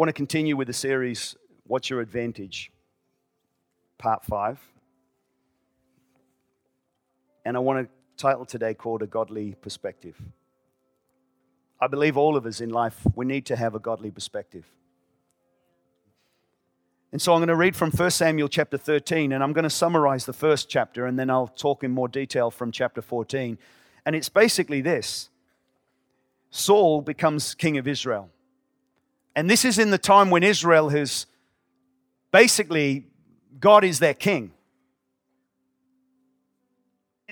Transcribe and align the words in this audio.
want 0.00 0.08
to 0.08 0.14
continue 0.14 0.56
with 0.56 0.66
the 0.66 0.72
series, 0.72 1.36
What's 1.66 1.90
Your 1.90 2.00
Advantage? 2.00 2.72
Part 3.98 4.24
5. 4.24 4.58
And 7.44 7.54
I 7.54 7.60
want 7.60 7.86
to 7.86 7.92
title 8.16 8.46
today 8.46 8.72
called 8.72 9.02
A 9.02 9.06
Godly 9.06 9.56
Perspective. 9.60 10.16
I 11.78 11.86
believe 11.86 12.16
all 12.16 12.34
of 12.38 12.46
us 12.46 12.62
in 12.62 12.70
life, 12.70 12.98
we 13.14 13.26
need 13.26 13.44
to 13.44 13.56
have 13.56 13.74
a 13.74 13.78
godly 13.78 14.10
perspective. 14.10 14.64
And 17.12 17.20
so 17.20 17.34
I'm 17.34 17.40
going 17.40 17.48
to 17.48 17.54
read 17.54 17.76
from 17.76 17.90
1 17.90 18.10
Samuel 18.10 18.48
chapter 18.48 18.78
13, 18.78 19.32
and 19.32 19.44
I'm 19.44 19.52
going 19.52 19.64
to 19.64 19.68
summarize 19.68 20.24
the 20.24 20.32
first 20.32 20.70
chapter, 20.70 21.04
and 21.04 21.18
then 21.18 21.28
I'll 21.28 21.48
talk 21.48 21.84
in 21.84 21.90
more 21.90 22.08
detail 22.08 22.50
from 22.50 22.72
chapter 22.72 23.02
14. 23.02 23.58
And 24.06 24.16
it's 24.16 24.30
basically 24.30 24.80
this 24.80 25.28
Saul 26.48 27.02
becomes 27.02 27.54
king 27.54 27.76
of 27.76 27.86
Israel. 27.86 28.30
And 29.36 29.48
this 29.48 29.64
is 29.64 29.78
in 29.78 29.90
the 29.90 29.98
time 29.98 30.30
when 30.30 30.42
Israel 30.42 30.88
has 30.88 31.26
basically, 32.32 33.06
God 33.58 33.84
is 33.84 33.98
their 33.98 34.14
king 34.14 34.52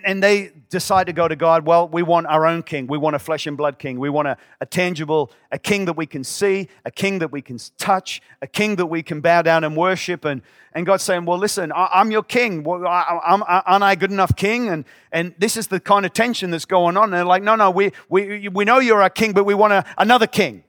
and 0.04 0.22
they 0.22 0.52
decide 0.70 1.06
to 1.06 1.12
go 1.12 1.28
to 1.28 1.36
God, 1.36 1.66
well, 1.66 1.88
we 1.88 2.02
want 2.02 2.26
our 2.26 2.46
own 2.46 2.62
king. 2.62 2.86
We 2.86 2.98
want 2.98 3.16
a 3.16 3.18
flesh 3.18 3.46
and 3.46 3.56
blood 3.56 3.78
king. 3.78 3.98
We 3.98 4.10
want 4.10 4.28
a, 4.28 4.36
a, 4.60 4.66
tangible, 4.66 5.30
a 5.50 5.58
king 5.58 5.86
that 5.86 5.94
we 5.94 6.06
can 6.06 6.24
see, 6.24 6.68
a 6.84 6.90
king 6.90 7.18
that 7.20 7.32
we 7.32 7.42
can 7.42 7.58
touch, 7.78 8.20
a 8.42 8.46
king 8.46 8.76
that 8.76 8.86
we 8.86 9.02
can 9.02 9.20
bow 9.20 9.42
down 9.42 9.64
and 9.64 9.76
worship. 9.76 10.24
And, 10.24 10.42
and 10.72 10.86
God's 10.86 11.02
saying, 11.02 11.24
well, 11.24 11.38
listen, 11.38 11.72
I, 11.72 12.00
am 12.00 12.10
your 12.10 12.22
king. 12.22 12.62
Well, 12.64 12.86
I, 12.86 13.20
I'm, 13.24 13.42
aren't 13.46 13.84
I 13.84 13.92
a 13.92 13.96
good 13.96 14.12
enough 14.12 14.36
king? 14.36 14.68
And, 14.68 14.84
and 15.12 15.34
this 15.38 15.56
is 15.56 15.68
the 15.68 15.80
kind 15.80 16.04
of 16.04 16.12
tension 16.12 16.50
that's 16.50 16.66
going 16.66 16.96
on. 16.96 17.04
And 17.04 17.12
they're 17.14 17.24
like, 17.24 17.42
no, 17.42 17.56
no, 17.56 17.70
we, 17.70 17.92
we, 18.08 18.48
we 18.48 18.64
know 18.64 18.78
you're 18.78 19.02
our 19.02 19.10
king, 19.10 19.32
but 19.32 19.44
we 19.44 19.54
want 19.54 19.72
a, 19.72 19.84
another 19.96 20.26
king. 20.26 20.64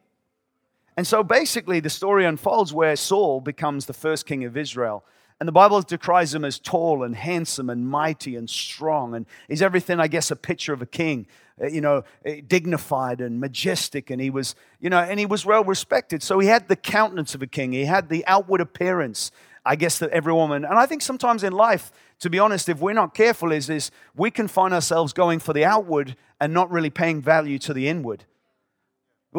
And 1.00 1.08
so 1.08 1.24
basically, 1.24 1.80
the 1.80 1.90
story 1.90 2.26
unfolds 2.26 2.74
where 2.74 2.98
Saul 2.98 3.40
becomes 3.40 3.86
the 3.86 3.94
first 3.94 4.26
king 4.26 4.44
of 4.44 4.58
Israel. 4.58 5.06
And 5.40 5.48
the 5.48 5.54
Bible 5.54 5.82
decries 5.82 6.36
him 6.36 6.44
as 6.44 6.60
tall 6.60 7.04
and 7.04 7.16
handsome 7.16 7.70
and 7.70 7.88
mighty 7.88 8.36
and 8.36 8.50
strong. 8.50 9.16
And 9.16 9.26
he's 9.48 9.62
everything, 9.62 10.02
I 10.02 10.10
guess, 10.10 10.30
a 10.30 10.36
picture 10.36 10.74
of 10.74 10.82
a 10.82 10.86
king, 10.86 11.26
uh, 11.62 11.68
you 11.68 11.80
know, 11.80 12.04
eh, 12.26 12.42
dignified 12.46 13.22
and 13.22 13.40
majestic. 13.40 14.10
And 14.10 14.20
he 14.20 14.30
was, 14.30 14.56
you 14.82 14.90
know, 14.90 15.00
and 15.00 15.22
he 15.22 15.26
was 15.26 15.46
well 15.46 15.64
respected. 15.64 16.22
So 16.22 16.38
he 16.40 16.50
had 16.50 16.68
the 16.68 16.76
countenance 16.76 17.34
of 17.34 17.42
a 17.42 17.48
king, 17.48 17.72
he 17.72 17.86
had 17.86 18.10
the 18.10 18.26
outward 18.28 18.60
appearance, 18.60 19.32
I 19.66 19.78
guess, 19.78 20.00
that 20.00 20.10
every 20.10 20.34
woman. 20.34 20.66
And 20.66 20.78
I 20.78 20.86
think 20.86 21.02
sometimes 21.02 21.46
in 21.46 21.54
life, 21.54 21.94
to 22.20 22.30
be 22.30 22.40
honest, 22.40 22.68
if 22.68 22.82
we're 22.82 22.92
not 22.92 23.14
careful, 23.14 23.54
is, 23.54 23.70
is 23.70 23.90
we 24.18 24.32
can 24.32 24.50
find 24.50 24.74
ourselves 24.74 25.14
going 25.14 25.40
for 25.40 25.54
the 25.54 25.64
outward 25.64 26.18
and 26.42 26.54
not 26.54 26.70
really 26.70 26.90
paying 26.90 27.22
value 27.22 27.58
to 27.60 27.74
the 27.74 27.88
inward. 27.88 28.26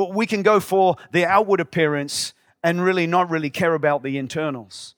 We 0.06 0.26
can 0.26 0.42
go 0.42 0.60
for 0.60 0.96
the 1.12 1.26
outward 1.26 1.60
appearance 1.60 2.34
and 2.62 2.82
really 2.82 3.06
not 3.06 3.30
really 3.30 3.50
care 3.50 3.74
about 3.74 4.02
the 4.02 4.18
internals. 4.18 4.94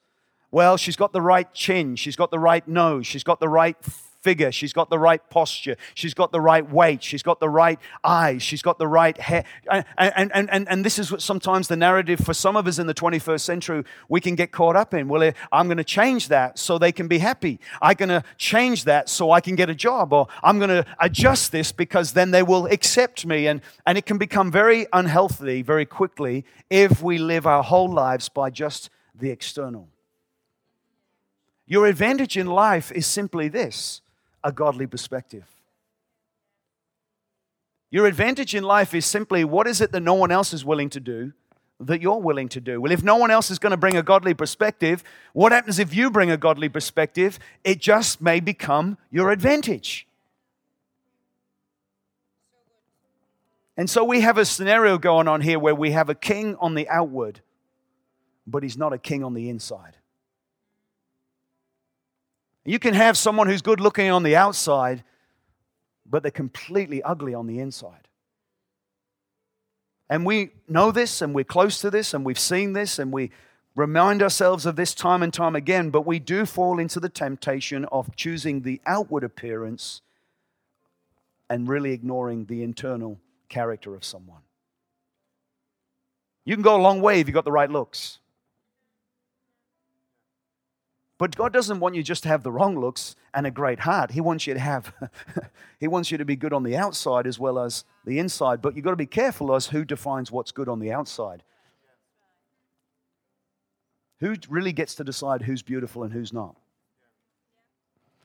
Well, 0.50 0.76
she's 0.76 0.96
got 0.96 1.12
the 1.12 1.22
right 1.22 1.52
chin, 1.54 1.96
she's 1.96 2.16
got 2.16 2.30
the 2.30 2.38
right 2.38 2.66
nose, 2.68 3.06
she's 3.06 3.24
got 3.24 3.40
the 3.40 3.48
right 3.48 3.76
figure, 4.22 4.52
she's 4.52 4.72
got 4.72 4.90
the 4.90 4.98
right 4.98 5.20
posture, 5.30 5.76
she's 5.94 6.14
got 6.14 6.32
the 6.32 6.40
right 6.40 6.68
weight, 6.70 7.02
she's 7.02 7.22
got 7.22 7.40
the 7.40 7.48
right 7.48 7.78
eyes, 8.04 8.42
she's 8.42 8.62
got 8.62 8.78
the 8.78 8.86
right 8.86 9.18
hair. 9.18 9.44
And, 9.70 9.84
and, 10.32 10.50
and, 10.50 10.68
and 10.68 10.84
this 10.84 10.98
is 10.98 11.10
what 11.10 11.22
sometimes 11.22 11.68
the 11.68 11.76
narrative 11.76 12.20
for 12.20 12.34
some 12.34 12.56
of 12.56 12.66
us 12.66 12.78
in 12.78 12.86
the 12.86 12.94
21st 12.94 13.40
century 13.40 13.84
we 14.08 14.20
can 14.20 14.34
get 14.34 14.52
caught 14.52 14.76
up 14.76 14.94
in. 14.94 15.08
Well, 15.08 15.22
eh, 15.22 15.32
I'm 15.50 15.66
going 15.66 15.78
to 15.78 15.84
change 15.84 16.28
that 16.28 16.58
so 16.58 16.78
they 16.78 16.92
can 16.92 17.08
be 17.08 17.18
happy. 17.18 17.58
I'm 17.80 17.94
going 17.94 18.08
to 18.08 18.22
change 18.36 18.84
that 18.84 19.08
so 19.08 19.30
I 19.30 19.40
can 19.40 19.56
get 19.56 19.70
a 19.70 19.74
job, 19.74 20.12
or 20.12 20.28
I'm 20.42 20.58
going 20.58 20.70
to 20.70 20.86
adjust 21.00 21.52
this 21.52 21.72
because 21.72 22.12
then 22.12 22.30
they 22.30 22.42
will 22.42 22.66
accept 22.66 23.26
me. 23.26 23.46
And, 23.46 23.60
and 23.86 23.98
it 23.98 24.06
can 24.06 24.18
become 24.18 24.52
very 24.52 24.86
unhealthy 24.92 25.62
very 25.62 25.86
quickly 25.86 26.44
if 26.70 27.02
we 27.02 27.18
live 27.18 27.46
our 27.46 27.62
whole 27.62 27.90
lives 27.90 28.28
by 28.28 28.50
just 28.50 28.90
the 29.14 29.30
external. 29.30 29.88
Your 31.66 31.86
advantage 31.86 32.36
in 32.36 32.46
life 32.46 32.92
is 32.92 33.06
simply 33.06 33.48
this 33.48 34.01
a 34.44 34.52
godly 34.52 34.86
perspective. 34.86 35.44
Your 37.90 38.06
advantage 38.06 38.54
in 38.54 38.64
life 38.64 38.94
is 38.94 39.04
simply 39.04 39.44
what 39.44 39.66
is 39.66 39.80
it 39.80 39.92
that 39.92 40.00
no 40.00 40.14
one 40.14 40.32
else 40.32 40.52
is 40.52 40.64
willing 40.64 40.88
to 40.90 41.00
do 41.00 41.32
that 41.78 42.00
you're 42.00 42.20
willing 42.20 42.48
to 42.50 42.60
do? 42.60 42.80
Well, 42.80 42.92
if 42.92 43.02
no 43.02 43.16
one 43.16 43.30
else 43.30 43.50
is 43.50 43.58
going 43.58 43.72
to 43.72 43.76
bring 43.76 43.96
a 43.96 44.02
godly 44.02 44.34
perspective, 44.34 45.02
what 45.32 45.52
happens 45.52 45.78
if 45.78 45.94
you 45.94 46.10
bring 46.10 46.30
a 46.30 46.36
godly 46.36 46.68
perspective? 46.68 47.38
It 47.64 47.80
just 47.80 48.20
may 48.20 48.40
become 48.40 48.98
your 49.10 49.30
advantage. 49.30 50.06
And 53.76 53.88
so 53.88 54.04
we 54.04 54.20
have 54.20 54.38
a 54.38 54.44
scenario 54.44 54.98
going 54.98 55.28
on 55.28 55.40
here 55.40 55.58
where 55.58 55.74
we 55.74 55.92
have 55.92 56.08
a 56.08 56.14
king 56.14 56.56
on 56.60 56.74
the 56.74 56.88
outward, 56.88 57.40
but 58.46 58.62
he's 58.62 58.76
not 58.76 58.92
a 58.92 58.98
king 58.98 59.24
on 59.24 59.34
the 59.34 59.48
inside. 59.48 59.96
You 62.64 62.78
can 62.78 62.94
have 62.94 63.16
someone 63.16 63.48
who's 63.48 63.62
good 63.62 63.80
looking 63.80 64.10
on 64.10 64.22
the 64.22 64.36
outside, 64.36 65.02
but 66.06 66.22
they're 66.22 66.30
completely 66.30 67.02
ugly 67.02 67.34
on 67.34 67.46
the 67.46 67.58
inside. 67.58 68.08
And 70.08 70.26
we 70.26 70.50
know 70.68 70.92
this, 70.92 71.22
and 71.22 71.34
we're 71.34 71.44
close 71.44 71.80
to 71.80 71.90
this, 71.90 72.12
and 72.14 72.24
we've 72.24 72.38
seen 72.38 72.74
this, 72.74 72.98
and 72.98 73.10
we 73.12 73.30
remind 73.74 74.22
ourselves 74.22 74.66
of 74.66 74.76
this 74.76 74.94
time 74.94 75.22
and 75.22 75.32
time 75.32 75.56
again, 75.56 75.90
but 75.90 76.06
we 76.06 76.18
do 76.18 76.44
fall 76.44 76.78
into 76.78 77.00
the 77.00 77.08
temptation 77.08 77.86
of 77.86 78.14
choosing 78.14 78.60
the 78.60 78.80
outward 78.86 79.24
appearance 79.24 80.02
and 81.48 81.68
really 81.68 81.92
ignoring 81.92 82.44
the 82.44 82.62
internal 82.62 83.18
character 83.48 83.94
of 83.94 84.04
someone. 84.04 84.42
You 86.44 86.56
can 86.56 86.62
go 86.62 86.76
a 86.76 86.82
long 86.82 87.00
way 87.00 87.20
if 87.20 87.26
you've 87.26 87.34
got 87.34 87.44
the 87.44 87.52
right 87.52 87.70
looks. 87.70 88.18
But 91.22 91.36
God 91.36 91.52
doesn't 91.52 91.78
want 91.78 91.94
you 91.94 92.02
just 92.02 92.24
to 92.24 92.28
have 92.30 92.42
the 92.42 92.50
wrong 92.50 92.76
looks 92.76 93.14
and 93.32 93.46
a 93.46 93.50
great 93.52 93.78
heart. 93.78 94.10
He 94.10 94.20
wants 94.20 94.48
you 94.48 94.54
to 94.54 94.58
have, 94.58 94.92
He 95.78 95.86
wants 95.86 96.10
you 96.10 96.18
to 96.18 96.24
be 96.24 96.34
good 96.34 96.52
on 96.52 96.64
the 96.64 96.76
outside 96.76 97.28
as 97.28 97.38
well 97.38 97.60
as 97.60 97.84
the 98.04 98.18
inside. 98.18 98.60
But 98.60 98.74
you've 98.74 98.84
got 98.84 98.90
to 98.90 98.96
be 98.96 99.06
careful 99.06 99.54
as 99.54 99.68
who 99.68 99.84
defines 99.84 100.32
what's 100.32 100.50
good 100.50 100.68
on 100.68 100.80
the 100.80 100.90
outside. 100.90 101.44
Who 104.18 104.34
really 104.48 104.72
gets 104.72 104.96
to 104.96 105.04
decide 105.04 105.42
who's 105.42 105.62
beautiful 105.62 106.02
and 106.02 106.12
who's 106.12 106.32
not? 106.32 106.56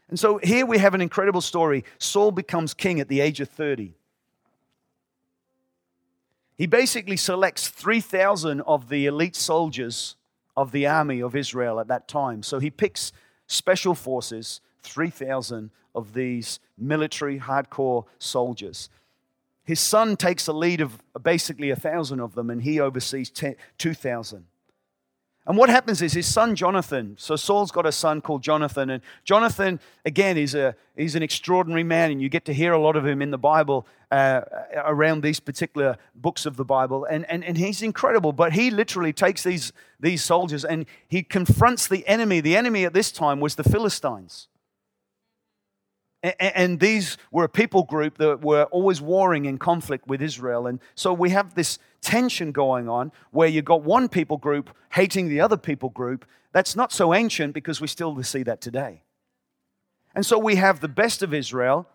And 0.10 0.20
so 0.20 0.40
here 0.40 0.66
we 0.66 0.80
have 0.80 0.96
an 0.96 1.02
incredible 1.02 1.42
story. 1.42 1.86
Saul 2.00 2.32
becomes 2.32 2.74
king 2.74 3.00
at 3.00 3.10
the 3.10 3.20
age 3.20 3.40
of 3.42 3.50
30. 3.50 3.94
He 6.58 6.66
basically 6.66 7.18
selects 7.18 7.68
3,000 7.68 8.62
of 8.62 8.90
the 8.90 9.06
elite 9.06 9.36
soldiers 9.36 10.16
of 10.58 10.72
the 10.72 10.88
army 10.88 11.22
of 11.22 11.36
Israel 11.36 11.80
at 11.80 11.88
that 11.88 12.08
time. 12.10 12.44
So 12.44 12.60
he 12.60 12.70
picks 12.70 13.14
special 13.46 13.96
forces, 13.96 14.60
3,000 14.82 15.72
of 15.96 16.14
these 16.14 16.60
military 16.78 17.40
hardcore 17.40 18.06
soldiers. 18.20 18.90
His 19.64 19.80
son 19.80 20.18
takes 20.18 20.46
the 20.46 20.54
lead 20.54 20.82
of 20.82 21.00
basically 21.22 21.70
a 21.70 21.76
thousand 21.76 22.20
of 22.20 22.36
them, 22.36 22.50
and 22.50 22.64
he 22.64 22.80
oversees 22.80 23.30
2,000. 23.30 24.46
And 25.48 25.58
what 25.58 25.70
happens 25.70 26.02
is 26.02 26.12
his 26.12 26.28
son 26.28 26.58
Jonathan, 26.58 27.16
so 27.18 27.38
Saul's 27.38 27.72
got 27.72 27.86
a 27.86 27.92
son 27.94 28.20
called 28.20 28.44
Jonathan, 28.44 28.90
and 28.90 29.02
Jonathan, 29.24 29.80
again, 30.04 30.38
is 30.38 30.54
a, 30.54 30.76
he's 30.98 31.16
an 31.16 31.24
extraordinary 31.24 31.86
man, 31.86 32.12
and 32.12 32.22
you 32.22 32.28
get 32.28 32.44
to 32.46 32.54
hear 32.54 32.74
a 32.74 32.78
lot 32.78 32.98
of 32.98 33.06
him 33.06 33.22
in 33.22 33.32
the 33.32 33.38
Bible 33.38 33.88
uh, 34.12 34.42
around 34.76 35.24
these 35.24 35.40
particular 35.40 35.98
books 36.16 36.46
of 36.46 36.58
the 36.58 36.66
Bible. 36.66 37.06
And, 37.06 37.26
and, 37.30 37.46
and 37.46 37.58
he's 37.58 37.82
incredible, 37.82 38.34
but 38.34 38.54
he 38.54 38.70
literally 38.70 39.14
takes 39.14 39.44
these, 39.44 39.72
these 40.00 40.24
soldiers 40.24 40.66
and 40.66 40.86
he 41.08 41.24
confronts 41.24 41.88
the 41.88 42.06
enemy. 42.08 42.42
The 42.42 42.58
enemy 42.58 42.86
at 42.86 42.94
this 42.94 43.12
time 43.12 43.40
was 43.40 43.56
the 43.56 43.64
Philistines. 43.64 44.48
And 46.24 46.80
these 46.80 47.18
were 47.32 47.44
a 47.44 47.50
people 47.50 47.84
group 47.84 48.18
that 48.18 48.42
were 48.42 48.64
always 48.66 49.00
warring 49.00 49.46
in 49.46 49.58
conflict 49.58 50.08
with 50.08 50.22
Israel. 50.22 50.66
And 50.66 50.80
so 50.96 51.14
we 51.14 51.30
have 51.30 51.54
this 51.54 51.78
tension 52.02 52.52
going 52.52 52.90
on 52.90 53.12
where 53.32 53.48
you've 53.48 53.66
got 53.66 53.84
one 53.84 54.10
people 54.10 54.38
group 54.38 54.76
hating 54.92 55.30
the 55.30 55.42
other 55.42 55.58
people 55.58 55.90
group. 55.90 56.26
That's 56.54 56.76
not 56.76 56.92
so 56.92 57.14
ancient 57.14 57.54
because 57.54 57.80
we 57.80 57.88
still 57.88 58.22
see 58.24 58.44
that 58.44 58.62
today. 58.62 59.04
And 60.16 60.26
so 60.26 60.40
we 60.40 60.56
have 60.56 60.80
the 60.80 60.88
best 60.88 61.22
of 61.22 61.34
Israel, 61.34 61.88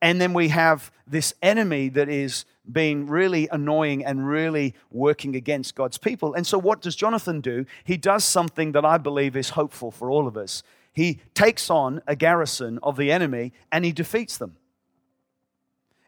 and 0.00 0.18
then 0.18 0.32
we 0.32 0.48
have 0.48 0.90
this 1.06 1.34
enemy 1.42 1.90
that 1.90 2.08
is 2.08 2.46
being 2.70 3.06
really 3.06 3.48
annoying 3.52 4.02
and 4.02 4.26
really 4.26 4.74
working 4.90 5.36
against 5.36 5.74
God's 5.74 5.98
people. 5.98 6.32
And 6.32 6.46
so, 6.46 6.56
what 6.56 6.80
does 6.80 6.96
Jonathan 6.96 7.42
do? 7.42 7.66
He 7.84 7.98
does 7.98 8.24
something 8.24 8.72
that 8.72 8.86
I 8.86 8.96
believe 8.96 9.36
is 9.36 9.50
hopeful 9.50 9.90
for 9.90 10.10
all 10.10 10.26
of 10.26 10.38
us 10.38 10.62
he 10.92 11.20
takes 11.34 11.70
on 11.70 12.02
a 12.06 12.14
garrison 12.14 12.78
of 12.82 12.96
the 12.96 13.10
enemy 13.10 13.52
and 13.70 13.84
he 13.84 13.92
defeats 13.92 14.36
them. 14.36 14.56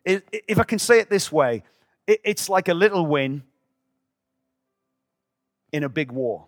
If 0.05 0.59
I 0.59 0.65
can 0.65 0.79
say 0.79 0.99
it 1.01 1.09
this 1.09 1.33
way, 1.33 1.63
it's 2.07 2.51
like 2.51 2.69
a 2.69 2.75
little 2.75 3.07
win 3.07 3.43
in 5.73 5.83
a 5.83 5.89
big 5.89 6.13
war. 6.13 6.47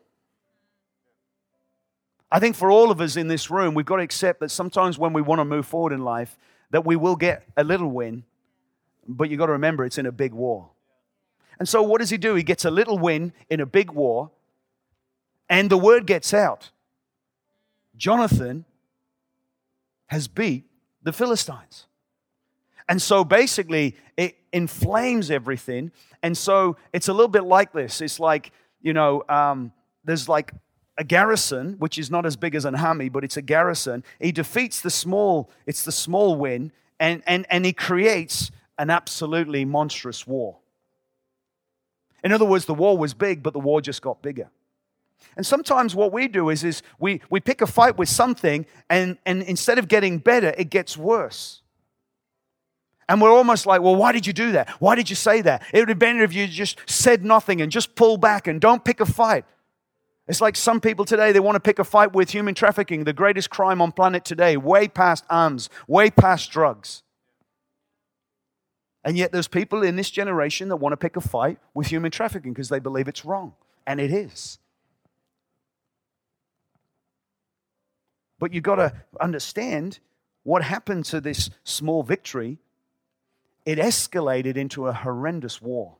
I 2.31 2.39
think 2.39 2.57
for 2.57 2.71
all 2.71 2.91
of 2.91 3.01
us 3.01 3.17
in 3.17 3.29
this 3.29 3.51
room, 3.51 3.75
we've 3.75 3.87
got 3.87 3.97
to 3.97 4.03
accept 4.03 4.41
that 4.41 4.51
sometimes 4.51 4.99
when 4.99 5.13
we 5.15 5.23
want 5.23 5.39
to 5.39 5.45
move 5.45 5.65
forward 5.65 5.93
in 5.93 6.05
life, 6.05 6.37
that 6.71 6.85
we 6.85 6.97
will 6.97 7.17
get 7.17 7.45
a 7.57 7.65
little 7.65 7.89
win, 7.89 8.25
but 9.09 9.31
you've 9.31 9.39
got 9.39 9.47
to 9.47 9.53
remember 9.53 9.85
it's 9.85 9.99
in 9.99 10.07
a 10.07 10.13
big 10.13 10.35
war. 10.35 10.69
And 11.59 11.69
so, 11.69 11.83
what 11.83 12.01
does 12.01 12.11
he 12.11 12.19
do? 12.19 12.35
He 12.35 12.43
gets 12.43 12.67
a 12.67 12.71
little 12.71 12.99
win 12.99 13.33
in 13.49 13.61
a 13.61 13.67
big 13.67 13.91
war, 13.93 14.31
and 15.49 15.71
the 15.71 15.79
word 15.79 16.07
gets 16.07 16.35
out 16.35 16.71
Jonathan 17.97 18.65
has 20.07 20.29
beat 20.29 20.65
the 21.03 21.13
Philistines. 21.13 21.87
And 22.89 23.03
so 23.03 23.25
basically, 23.25 23.97
it 24.17 24.37
inflames 24.53 25.31
everything. 25.31 25.91
And 26.23 26.37
so 26.37 26.77
it's 26.93 27.09
a 27.09 27.13
little 27.13 27.29
bit 27.29 27.45
like 27.45 27.73
this. 27.73 28.01
It's 28.01 28.21
like, 28.21 28.53
you 28.81 28.93
know, 28.93 29.25
um, 29.29 29.73
there's 30.05 30.29
like 30.29 30.53
a 30.97 31.05
garrison, 31.05 31.75
which 31.79 31.99
is 31.99 32.11
not 32.11 32.25
as 32.25 32.37
big 32.37 32.55
as 32.55 32.65
an 32.65 32.75
army, 32.75 33.09
but 33.09 33.25
it's 33.25 33.37
a 33.37 33.43
garrison. 33.43 34.05
He 34.21 34.33
defeats 34.33 34.81
the 34.81 34.91
small, 34.91 35.51
it's 35.67 35.85
the 35.85 35.93
small 35.93 36.37
win, 36.37 36.73
and, 37.01 37.23
and, 37.27 37.47
and 37.51 37.67
he 37.67 37.73
creates 37.73 38.51
an 38.79 38.91
absolutely 38.91 39.65
monstrous 39.65 40.27
war. 40.27 40.59
In 42.23 42.33
other 42.33 42.45
words, 42.45 42.65
the 42.65 42.75
war 42.75 42.97
was 42.97 43.15
big, 43.15 43.43
but 43.43 43.53
the 43.53 43.59
war 43.61 43.81
just 43.81 44.01
got 44.01 44.23
bigger. 44.23 44.49
And 45.37 45.45
sometimes 45.45 45.95
what 45.95 46.13
we 46.13 46.29
do 46.29 46.49
is, 46.49 46.65
is 46.65 46.83
we, 46.99 47.21
we 47.31 47.41
pick 47.41 47.61
a 47.61 47.67
fight 47.67 47.99
with 47.99 48.09
something, 48.09 48.65
and, 48.89 49.19
and 49.27 49.43
instead 49.43 49.79
of 49.79 49.89
getting 49.89 50.19
better, 50.19 50.55
it 50.57 50.71
gets 50.71 50.97
worse. 50.97 51.63
And 53.09 53.21
we're 53.21 53.33
almost 53.33 53.67
like, 53.67 53.83
well, 53.83 53.95
why 53.95 54.13
did 54.13 54.27
you 54.27 54.33
do 54.33 54.53
that? 54.53 54.71
Why 54.81 54.95
did 54.95 55.11
you 55.11 55.17
say 55.17 55.41
that? 55.43 55.63
It 55.73 55.81
would 55.81 55.89
have 55.89 55.99
been 55.99 56.17
better 56.17 56.25
if 56.25 56.35
you 56.35 56.47
just 56.47 56.79
said 56.87 57.25
nothing 57.25 57.61
and 57.61 57.71
just 57.71 57.95
pull 57.95 58.17
back 58.17 58.47
and 58.47 58.61
don't 58.61 58.85
pick 58.85 59.01
a 59.01 59.07
fight. 59.07 59.45
It's 60.27 60.41
like 60.41 60.57
some 60.57 60.81
people 60.81 61.05
today, 61.05 61.31
they 61.31 61.39
want 61.39 61.55
to 61.55 61.61
pick 61.61 61.79
a 61.79 61.85
fight 61.85 62.13
with 62.13 62.31
human 62.31 62.55
trafficking, 62.55 63.05
the 63.05 63.13
greatest 63.13 63.49
crime 63.49 63.81
on 63.81 63.93
planet 63.93 64.25
today, 64.25 64.57
way 64.57 64.89
past 64.89 65.25
arms, 65.31 65.71
way 65.87 66.11
past 66.11 66.51
drugs. 66.51 67.05
And 69.05 69.17
yet 69.17 69.31
there's 69.31 69.47
people 69.47 69.85
in 69.85 69.95
this 69.95 70.11
generation 70.11 70.69
that 70.71 70.77
want 70.77 70.95
to 70.95 70.97
pick 70.97 71.17
a 71.17 71.21
fight 71.21 71.59
with 71.75 71.87
human 71.87 72.11
trafficking 72.11 72.53
because 72.53 72.71
they 72.71 72.81
believe 72.81 73.07
it's 73.07 73.25
wrong. 73.25 73.55
And 73.87 74.01
it 74.01 74.11
is. 74.11 74.59
But 78.39 78.53
you've 78.53 78.63
got 78.63 78.77
to 78.77 78.93
understand 79.21 79.99
what 80.43 80.63
happened 80.63 81.05
to 81.07 81.21
this 81.21 81.51
small 81.65 82.03
victory 82.03 82.59
it 83.67 83.79
escalated 83.79 84.57
into 84.57 84.87
a 84.87 84.93
horrendous 84.93 85.61
war. 85.61 85.97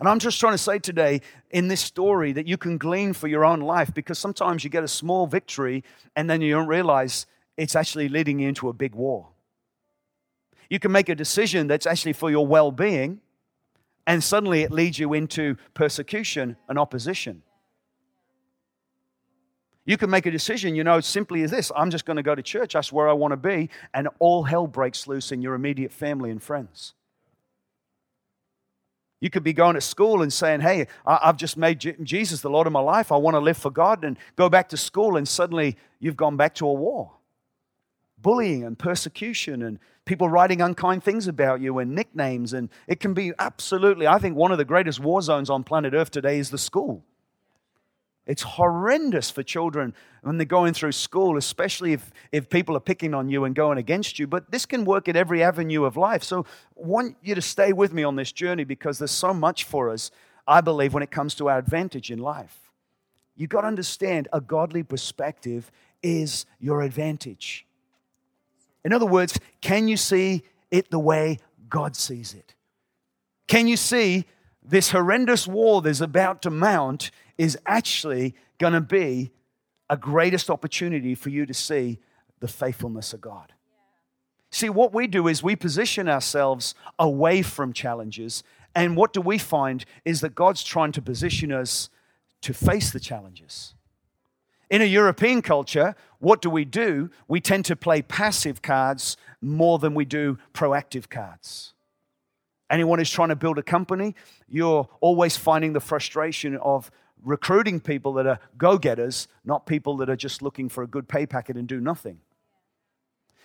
And 0.00 0.08
I'm 0.08 0.18
just 0.18 0.40
trying 0.40 0.54
to 0.54 0.58
say 0.58 0.78
today 0.78 1.20
in 1.50 1.68
this 1.68 1.80
story 1.80 2.32
that 2.32 2.48
you 2.48 2.56
can 2.56 2.78
glean 2.78 3.12
for 3.12 3.28
your 3.28 3.44
own 3.44 3.60
life 3.60 3.94
because 3.94 4.18
sometimes 4.18 4.64
you 4.64 4.70
get 4.70 4.82
a 4.82 4.88
small 4.88 5.26
victory 5.26 5.84
and 6.16 6.28
then 6.28 6.40
you 6.40 6.54
don't 6.54 6.66
realize 6.66 7.26
it's 7.56 7.76
actually 7.76 8.08
leading 8.08 8.40
you 8.40 8.48
into 8.48 8.68
a 8.68 8.72
big 8.72 8.94
war. 8.94 9.28
You 10.70 10.78
can 10.78 10.90
make 10.90 11.10
a 11.10 11.14
decision 11.14 11.66
that's 11.66 11.86
actually 11.86 12.14
for 12.14 12.30
your 12.30 12.46
well 12.46 12.72
being, 12.72 13.20
and 14.06 14.24
suddenly 14.24 14.62
it 14.62 14.72
leads 14.72 14.98
you 14.98 15.12
into 15.12 15.56
persecution 15.74 16.56
and 16.66 16.78
opposition. 16.78 17.42
You 19.84 19.96
can 19.96 20.10
make 20.10 20.26
a 20.26 20.30
decision, 20.30 20.76
you 20.76 20.84
know, 20.84 21.00
simply 21.00 21.42
as 21.42 21.50
this 21.50 21.72
I'm 21.74 21.90
just 21.90 22.04
going 22.04 22.16
to 22.16 22.22
go 22.22 22.34
to 22.34 22.42
church, 22.42 22.74
that's 22.74 22.92
where 22.92 23.08
I 23.08 23.12
want 23.12 23.32
to 23.32 23.36
be, 23.36 23.68
and 23.92 24.08
all 24.18 24.44
hell 24.44 24.66
breaks 24.66 25.08
loose 25.08 25.32
in 25.32 25.42
your 25.42 25.54
immediate 25.54 25.92
family 25.92 26.30
and 26.30 26.42
friends. 26.42 26.94
You 29.20 29.30
could 29.30 29.44
be 29.44 29.52
going 29.52 29.74
to 29.74 29.80
school 29.80 30.22
and 30.22 30.32
saying, 30.32 30.60
Hey, 30.62 30.88
I've 31.06 31.36
just 31.36 31.56
made 31.56 31.78
Jesus 32.02 32.40
the 32.40 32.50
Lord 32.50 32.66
of 32.66 32.72
my 32.72 32.80
life. 32.80 33.12
I 33.12 33.16
want 33.16 33.34
to 33.34 33.40
live 33.40 33.56
for 33.56 33.70
God, 33.70 34.04
and 34.04 34.18
go 34.36 34.48
back 34.48 34.68
to 34.70 34.76
school, 34.76 35.16
and 35.16 35.26
suddenly 35.26 35.76
you've 36.00 36.16
gone 36.16 36.36
back 36.36 36.54
to 36.56 36.66
a 36.66 36.72
war. 36.72 37.12
Bullying 38.18 38.64
and 38.64 38.78
persecution, 38.78 39.62
and 39.62 39.78
people 40.04 40.28
writing 40.28 40.60
unkind 40.60 41.02
things 41.02 41.26
about 41.26 41.60
you, 41.60 41.78
and 41.78 41.94
nicknames. 41.94 42.52
And 42.52 42.68
it 42.86 42.98
can 42.98 43.14
be 43.14 43.32
absolutely, 43.38 44.06
I 44.06 44.18
think, 44.18 44.36
one 44.36 44.52
of 44.52 44.58
the 44.58 44.64
greatest 44.64 45.00
war 45.00 45.22
zones 45.22 45.50
on 45.50 45.64
planet 45.64 45.94
Earth 45.94 46.10
today 46.10 46.38
is 46.38 46.50
the 46.50 46.58
school. 46.58 47.04
It's 48.26 48.42
horrendous 48.42 49.30
for 49.30 49.42
children 49.42 49.94
when 50.22 50.38
they're 50.38 50.44
going 50.44 50.74
through 50.74 50.92
school, 50.92 51.36
especially 51.36 51.92
if, 51.92 52.10
if 52.30 52.48
people 52.48 52.76
are 52.76 52.80
picking 52.80 53.14
on 53.14 53.28
you 53.28 53.44
and 53.44 53.54
going 53.54 53.78
against 53.78 54.18
you. 54.18 54.28
But 54.28 54.52
this 54.52 54.64
can 54.64 54.84
work 54.84 55.08
at 55.08 55.16
every 55.16 55.42
avenue 55.42 55.84
of 55.84 55.96
life. 55.96 56.22
So 56.22 56.40
I 56.40 56.86
want 56.86 57.16
you 57.20 57.34
to 57.34 57.42
stay 57.42 57.72
with 57.72 57.92
me 57.92 58.04
on 58.04 58.14
this 58.14 58.30
journey 58.30 58.62
because 58.62 58.98
there's 58.98 59.10
so 59.10 59.34
much 59.34 59.64
for 59.64 59.90
us, 59.90 60.12
I 60.46 60.60
believe, 60.60 60.94
when 60.94 61.02
it 61.02 61.10
comes 61.10 61.34
to 61.36 61.48
our 61.48 61.58
advantage 61.58 62.12
in 62.12 62.20
life. 62.20 62.70
You've 63.34 63.50
got 63.50 63.62
to 63.62 63.66
understand 63.66 64.28
a 64.32 64.40
godly 64.40 64.84
perspective 64.84 65.72
is 66.02 66.46
your 66.60 66.82
advantage. 66.82 67.66
In 68.84 68.92
other 68.92 69.06
words, 69.06 69.38
can 69.60 69.88
you 69.88 69.96
see 69.96 70.42
it 70.70 70.90
the 70.90 70.98
way 70.98 71.38
God 71.68 71.96
sees 71.96 72.34
it? 72.34 72.54
Can 73.48 73.66
you 73.66 73.76
see 73.76 74.26
this 74.62 74.90
horrendous 74.90 75.48
war 75.48 75.82
that's 75.82 76.00
about 76.00 76.42
to 76.42 76.50
mount 76.50 77.10
is 77.38 77.58
actually 77.66 78.34
going 78.58 78.72
to 78.72 78.80
be 78.80 79.30
a 79.90 79.96
greatest 79.96 80.50
opportunity 80.50 81.14
for 81.14 81.30
you 81.30 81.46
to 81.46 81.54
see 81.54 81.98
the 82.40 82.48
faithfulness 82.48 83.12
of 83.12 83.20
God. 83.20 83.52
See, 84.50 84.68
what 84.68 84.92
we 84.92 85.06
do 85.06 85.28
is 85.28 85.42
we 85.42 85.56
position 85.56 86.08
ourselves 86.08 86.74
away 86.98 87.42
from 87.42 87.72
challenges. 87.72 88.42
And 88.74 88.96
what 88.96 89.12
do 89.12 89.20
we 89.20 89.38
find 89.38 89.84
is 90.04 90.20
that 90.20 90.34
God's 90.34 90.62
trying 90.62 90.92
to 90.92 91.02
position 91.02 91.52
us 91.52 91.88
to 92.42 92.52
face 92.52 92.90
the 92.90 93.00
challenges. 93.00 93.74
In 94.68 94.82
a 94.82 94.86
European 94.86 95.42
culture, 95.42 95.94
what 96.18 96.40
do 96.40 96.50
we 96.50 96.64
do? 96.64 97.10
We 97.28 97.40
tend 97.40 97.64
to 97.66 97.76
play 97.76 98.02
passive 98.02 98.62
cards 98.62 99.16
more 99.40 99.78
than 99.78 99.94
we 99.94 100.04
do 100.04 100.38
proactive 100.54 101.08
cards. 101.08 101.72
Anyone 102.70 102.98
who's 102.98 103.10
trying 103.10 103.28
to 103.28 103.36
build 103.36 103.58
a 103.58 103.62
company, 103.62 104.14
you're 104.48 104.88
always 105.00 105.36
finding 105.36 105.74
the 105.74 105.80
frustration 105.80 106.56
of 106.56 106.90
recruiting 107.24 107.80
people 107.80 108.12
that 108.14 108.26
are 108.26 108.38
go 108.58 108.78
getters, 108.78 109.28
not 109.44 109.66
people 109.66 109.96
that 109.98 110.10
are 110.10 110.16
just 110.16 110.42
looking 110.42 110.68
for 110.68 110.82
a 110.82 110.86
good 110.86 111.08
pay 111.08 111.26
packet 111.26 111.56
and 111.56 111.66
do 111.66 111.80
nothing. 111.80 112.20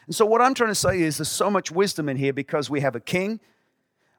And 0.05 0.15
so, 0.15 0.25
what 0.25 0.41
I'm 0.41 0.53
trying 0.53 0.71
to 0.71 0.75
say 0.75 1.01
is 1.01 1.17
there's 1.17 1.29
so 1.29 1.49
much 1.49 1.71
wisdom 1.71 2.09
in 2.09 2.17
here 2.17 2.33
because 2.33 2.69
we 2.69 2.81
have 2.81 2.95
a 2.95 2.99
king, 2.99 3.39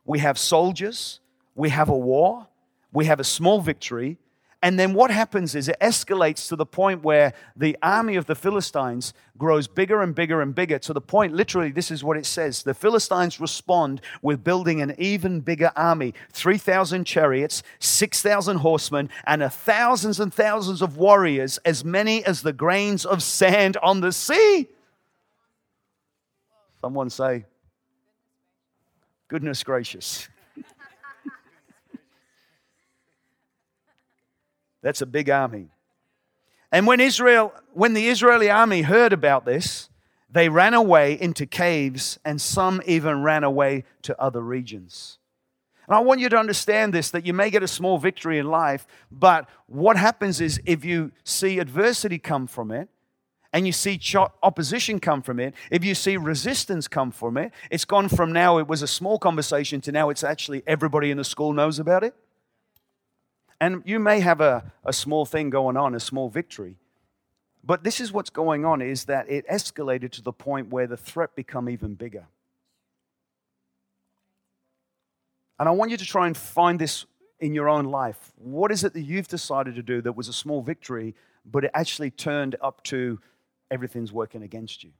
we 0.05 0.19
have 0.19 0.39
soldiers, 0.39 1.21
we 1.55 1.71
have 1.71 1.89
a 1.89 1.97
war, 1.97 2.47
we 2.93 3.07
have 3.07 3.21
a 3.21 3.25
small 3.25 3.61
victory, 3.61 4.19
and 4.61 4.79
then 4.79 4.93
what 4.93 5.13
happens 5.13 5.55
is 5.55 5.69
it 5.69 5.77
escalates 5.81 6.49
to 6.49 6.57
the 6.57 6.67
point 6.67 7.05
where 7.05 7.33
the 7.55 7.79
army 7.81 8.17
of 8.17 8.27
the 8.27 8.35
Philistines 8.35 9.15
grows 9.37 9.69
bigger 9.69 10.03
and 10.03 10.17
bigger 10.17 10.43
and 10.43 10.53
bigger 10.53 10.81
to 10.81 10.93
the 10.93 11.01
point, 11.01 11.33
literally, 11.33 11.71
this 11.71 11.93
is 11.93 12.03
what 12.03 12.17
it 12.17 12.27
says. 12.27 12.65
The 12.65 12.75
Philistines 12.75 13.39
respond 13.39 14.01
with 14.21 14.43
building 14.43 14.81
an 14.81 14.97
even 14.99 15.41
bigger 15.41 15.71
army 15.77 16.13
3,000 16.33 17.05
chariots, 17.05 17.63
6,000 17.79 18.57
horsemen, 18.57 19.11
and 19.25 19.45
thousands 19.53 20.19
and 20.19 20.35
thousands 20.35 20.83
of 20.83 20.97
warriors, 20.97 21.59
as 21.59 21.85
many 21.85 22.25
as 22.25 22.43
the 22.43 22.53
grains 22.53 23.07
of 23.07 23.23
sand 23.23 23.77
on 23.81 24.01
the 24.01 24.11
sea. 24.11 24.67
Someone 26.81 27.11
say, 27.11 27.45
Goodness 29.29 29.63
gracious. 29.63 30.27
That's 34.89 35.03
a 35.03 35.07
big 35.07 35.29
army. 35.29 35.69
And 36.73 36.87
when 36.87 36.99
Israel, 36.99 37.53
when 37.75 37.93
the 37.93 38.09
Israeli 38.09 38.49
army 38.49 38.81
heard 38.81 39.13
about 39.13 39.45
this, 39.45 39.91
they 40.31 40.49
ran 40.49 40.73
away 40.73 41.21
into 41.21 41.45
caves, 41.45 42.19
and 42.25 42.41
some 42.41 42.81
even 42.87 43.23
ran 43.23 43.45
away 43.45 43.85
to 44.01 44.19
other 44.19 44.41
regions. 44.41 45.19
And 45.87 45.95
I 45.95 46.01
want 46.01 46.21
you 46.21 46.31
to 46.31 46.39
understand 46.39 46.95
this 46.95 47.11
that 47.11 47.27
you 47.27 47.35
may 47.35 47.51
get 47.51 47.63
a 47.63 47.69
small 47.69 47.99
victory 47.99 48.39
in 48.39 48.47
life, 48.47 48.87
but 49.13 49.47
what 49.67 49.99
happens 49.99 50.41
is 50.41 50.59
if 50.65 50.87
you 50.87 51.13
see 51.23 51.59
adversity 51.59 52.19
come 52.19 52.47
from 52.47 52.71
it, 52.71 52.89
and 53.53 53.67
you 53.67 53.75
see 53.75 54.01
opposition 54.43 55.01
come 55.01 55.21
from 55.21 55.39
it, 55.39 55.53
if 55.71 55.85
you 55.85 55.95
see 55.95 56.17
resistance 56.17 56.89
come 56.89 57.11
from 57.11 57.37
it, 57.37 57.53
it's 57.71 57.85
gone 57.85 58.09
from 58.09 58.33
now 58.33 58.57
it 58.57 58.67
was 58.67 58.81
a 58.81 58.89
small 58.89 59.19
conversation 59.19 59.83
to 59.83 59.93
now 59.93 60.09
it's 60.09 60.25
actually 60.25 60.63
everybody 60.67 61.11
in 61.11 61.19
the 61.19 61.25
school 61.25 61.53
knows 61.53 61.79
about 61.79 62.03
it. 62.03 62.15
And 63.61 63.83
you 63.85 63.99
may 63.99 64.21
have 64.21 64.41
a, 64.41 64.73
a 64.85 64.93
small 64.93 65.27
thing 65.27 65.51
going 65.51 65.77
on, 65.77 65.95
a 65.95 66.01
small 66.01 66.29
victory. 66.29 66.77
But 67.65 67.85
this 67.85 68.01
is 68.01 68.13
what's 68.13 68.31
going 68.31 68.65
on 68.65 68.81
is 68.81 69.05
that 69.05 69.29
it 69.29 69.47
escalated 69.49 70.11
to 70.13 70.23
the 70.23 70.33
point 70.33 70.71
where 70.71 70.87
the 70.87 70.97
threat 70.97 71.35
become 71.35 71.69
even 71.69 71.95
bigger. 71.95 72.27
And 75.59 75.69
I 75.69 75.73
want 75.73 75.91
you 75.91 75.97
to 75.97 76.05
try 76.05 76.27
and 76.27 76.37
find 76.37 76.79
this 76.79 77.05
in 77.41 77.55
your 77.55 77.69
own 77.69 77.87
life. 77.87 78.33
What 78.37 78.71
is 78.71 78.85
it 78.85 78.93
that 78.95 79.03
you've 79.03 79.29
decided 79.29 79.75
to 79.75 79.83
do 79.83 80.01
that 80.03 80.13
was 80.13 80.29
a 80.29 80.33
small 80.33 80.63
victory, 80.63 81.15
but 81.45 81.65
it 81.65 81.71
actually 81.75 82.11
turned 82.11 82.57
up 82.61 82.83
to 82.85 83.21
everything's 83.71 84.13
working 84.13 84.43
against 84.43 84.85
you? 84.85 84.93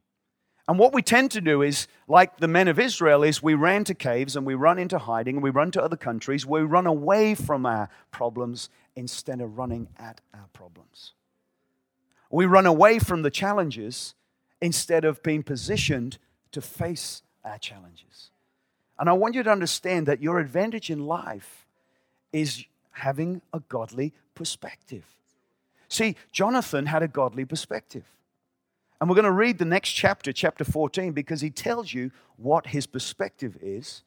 And 0.69 0.77
what 0.77 0.93
we 0.93 1.01
tend 1.01 1.31
to 1.31 1.41
do 1.41 1.63
is, 1.63 1.87
like 2.07 2.37
the 2.37 2.47
men 2.47 2.67
of 2.67 2.77
Israel, 2.77 3.23
is 3.23 3.41
we 3.41 3.55
ran 3.55 3.85
to 3.85 3.95
caves 3.95 4.35
and 4.35 4.45
we 4.45 4.53
run 4.53 4.77
into 4.77 4.99
hiding 4.99 5.37
and 5.37 5.43
we 5.43 5.49
run 5.49 5.71
to 5.71 5.81
other 5.81 5.97
countries. 5.97 6.45
We 6.45 6.61
run 6.61 6.85
away 6.85 7.33
from 7.33 7.65
our 7.65 7.89
problems 8.11 8.69
instead 8.95 9.41
of 9.41 9.57
running 9.57 9.87
at 9.97 10.21
our 10.31 10.45
problems. 10.53 11.13
We 12.29 12.45
run 12.45 12.67
away 12.67 12.99
from 12.99 13.23
the 13.23 13.31
challenges 13.31 14.13
instead 14.61 15.05
of 15.05 15.23
being 15.23 15.41
positioned 15.41 16.19
to 16.51 16.61
face 16.61 17.23
our 17.43 17.57
challenges. 17.57 18.29
And 18.99 19.09
I 19.09 19.13
want 19.13 19.33
you 19.33 19.41
to 19.41 19.51
understand 19.51 20.05
that 20.05 20.21
your 20.21 20.37
advantage 20.37 20.91
in 20.91 21.07
life 21.07 21.65
is 22.31 22.63
having 22.91 23.41
a 23.51 23.59
godly 23.59 24.13
perspective. 24.35 25.05
See, 25.87 26.15
Jonathan 26.31 26.85
had 26.85 27.01
a 27.01 27.07
godly 27.07 27.45
perspective. 27.45 28.03
And 28.99 29.09
we're 29.09 29.15
going 29.15 29.25
to 29.25 29.31
read 29.31 29.57
the 29.57 29.65
next 29.65 29.91
chapter, 29.91 30.33
chapter 30.33 30.63
14, 30.63 31.13
because 31.13 31.41
he 31.41 31.49
tells 31.49 31.93
you 31.93 32.11
what 32.35 32.67
his 32.67 32.85
perspective 32.85 33.57
is 33.61 34.03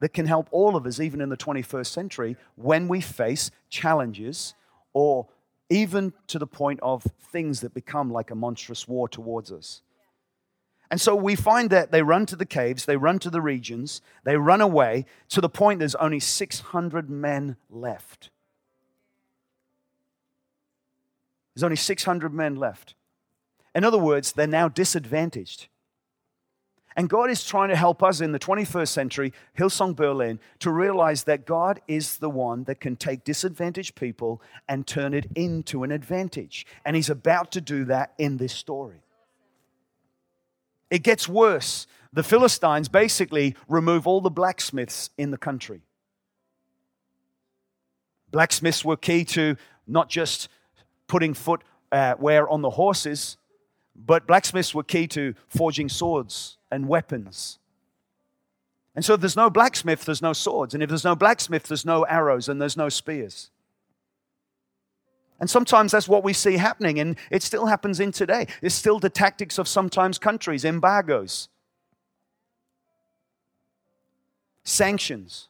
that 0.00 0.10
can 0.10 0.26
help 0.26 0.48
all 0.50 0.76
of 0.76 0.86
us, 0.86 1.00
even 1.00 1.20
in 1.20 1.28
the 1.28 1.36
21st 1.36 1.86
century, 1.86 2.36
when 2.54 2.88
we 2.88 3.00
face 3.00 3.50
challenges 3.68 4.54
or 4.92 5.26
even 5.70 6.12
to 6.26 6.38
the 6.38 6.46
point 6.46 6.80
of 6.82 7.04
things 7.32 7.60
that 7.60 7.74
become 7.74 8.10
like 8.10 8.30
a 8.30 8.34
monstrous 8.34 8.86
war 8.86 9.08
towards 9.08 9.50
us. 9.50 9.82
And 10.90 11.00
so 11.00 11.14
we 11.14 11.34
find 11.34 11.68
that 11.70 11.90
they 11.92 12.02
run 12.02 12.24
to 12.26 12.36
the 12.36 12.46
caves, 12.46 12.86
they 12.86 12.96
run 12.96 13.18
to 13.20 13.30
the 13.30 13.42
regions, 13.42 14.00
they 14.24 14.36
run 14.36 14.60
away 14.60 15.04
to 15.28 15.40
the 15.40 15.48
point 15.48 15.80
there's 15.80 15.94
only 15.96 16.20
600 16.20 17.10
men 17.10 17.56
left. 17.68 18.30
There's 21.54 21.64
only 21.64 21.76
600 21.76 22.32
men 22.32 22.56
left. 22.56 22.94
In 23.78 23.84
other 23.84 23.96
words, 23.96 24.32
they're 24.32 24.48
now 24.48 24.68
disadvantaged. 24.68 25.68
And 26.96 27.08
God 27.08 27.30
is 27.30 27.44
trying 27.44 27.68
to 27.68 27.76
help 27.76 28.02
us 28.02 28.20
in 28.20 28.32
the 28.32 28.38
21st 28.40 28.88
century, 28.88 29.32
Hillsong 29.56 29.94
Berlin, 29.94 30.40
to 30.58 30.72
realize 30.72 31.22
that 31.22 31.46
God 31.46 31.80
is 31.86 32.16
the 32.16 32.28
one 32.28 32.64
that 32.64 32.80
can 32.80 32.96
take 32.96 33.22
disadvantaged 33.22 33.94
people 33.94 34.42
and 34.68 34.84
turn 34.84 35.14
it 35.14 35.28
into 35.36 35.84
an 35.84 35.92
advantage. 35.92 36.66
And 36.84 36.96
He's 36.96 37.08
about 37.08 37.52
to 37.52 37.60
do 37.60 37.84
that 37.84 38.14
in 38.18 38.38
this 38.38 38.52
story. 38.52 39.00
It 40.90 41.04
gets 41.04 41.28
worse. 41.28 41.86
The 42.12 42.24
Philistines 42.24 42.88
basically 42.88 43.54
remove 43.68 44.08
all 44.08 44.20
the 44.20 44.28
blacksmiths 44.28 45.10
in 45.16 45.30
the 45.30 45.38
country. 45.38 45.82
Blacksmiths 48.32 48.84
were 48.84 48.96
key 48.96 49.24
to 49.26 49.54
not 49.86 50.08
just 50.08 50.48
putting 51.06 51.32
foot 51.32 51.62
uh, 51.92 52.16
on 52.20 52.62
the 52.62 52.70
horses, 52.70 53.36
but 54.06 54.26
blacksmiths 54.26 54.74
were 54.74 54.82
key 54.82 55.06
to 55.08 55.34
forging 55.48 55.88
swords 55.88 56.56
and 56.70 56.88
weapons. 56.88 57.58
And 58.94 59.04
so 59.04 59.14
if 59.14 59.20
there's 59.20 59.36
no 59.36 59.50
blacksmith, 59.50 60.04
there's 60.04 60.22
no 60.22 60.32
swords. 60.32 60.74
And 60.74 60.82
if 60.82 60.88
there's 60.88 61.04
no 61.04 61.14
blacksmith, 61.14 61.64
there's 61.64 61.84
no 61.84 62.02
arrows 62.04 62.48
and 62.48 62.60
there's 62.60 62.76
no 62.76 62.88
spears. 62.88 63.50
And 65.40 65.48
sometimes 65.48 65.92
that's 65.92 66.08
what 66.08 66.24
we 66.24 66.32
see 66.32 66.56
happening, 66.56 66.98
and 66.98 67.16
it 67.30 67.44
still 67.44 67.66
happens 67.66 68.00
in 68.00 68.10
today. 68.10 68.48
It's 68.60 68.74
still 68.74 68.98
the 68.98 69.08
tactics 69.08 69.56
of 69.56 69.68
sometimes 69.68 70.18
countries, 70.18 70.64
embargoes, 70.64 71.48
sanctions. 74.64 75.48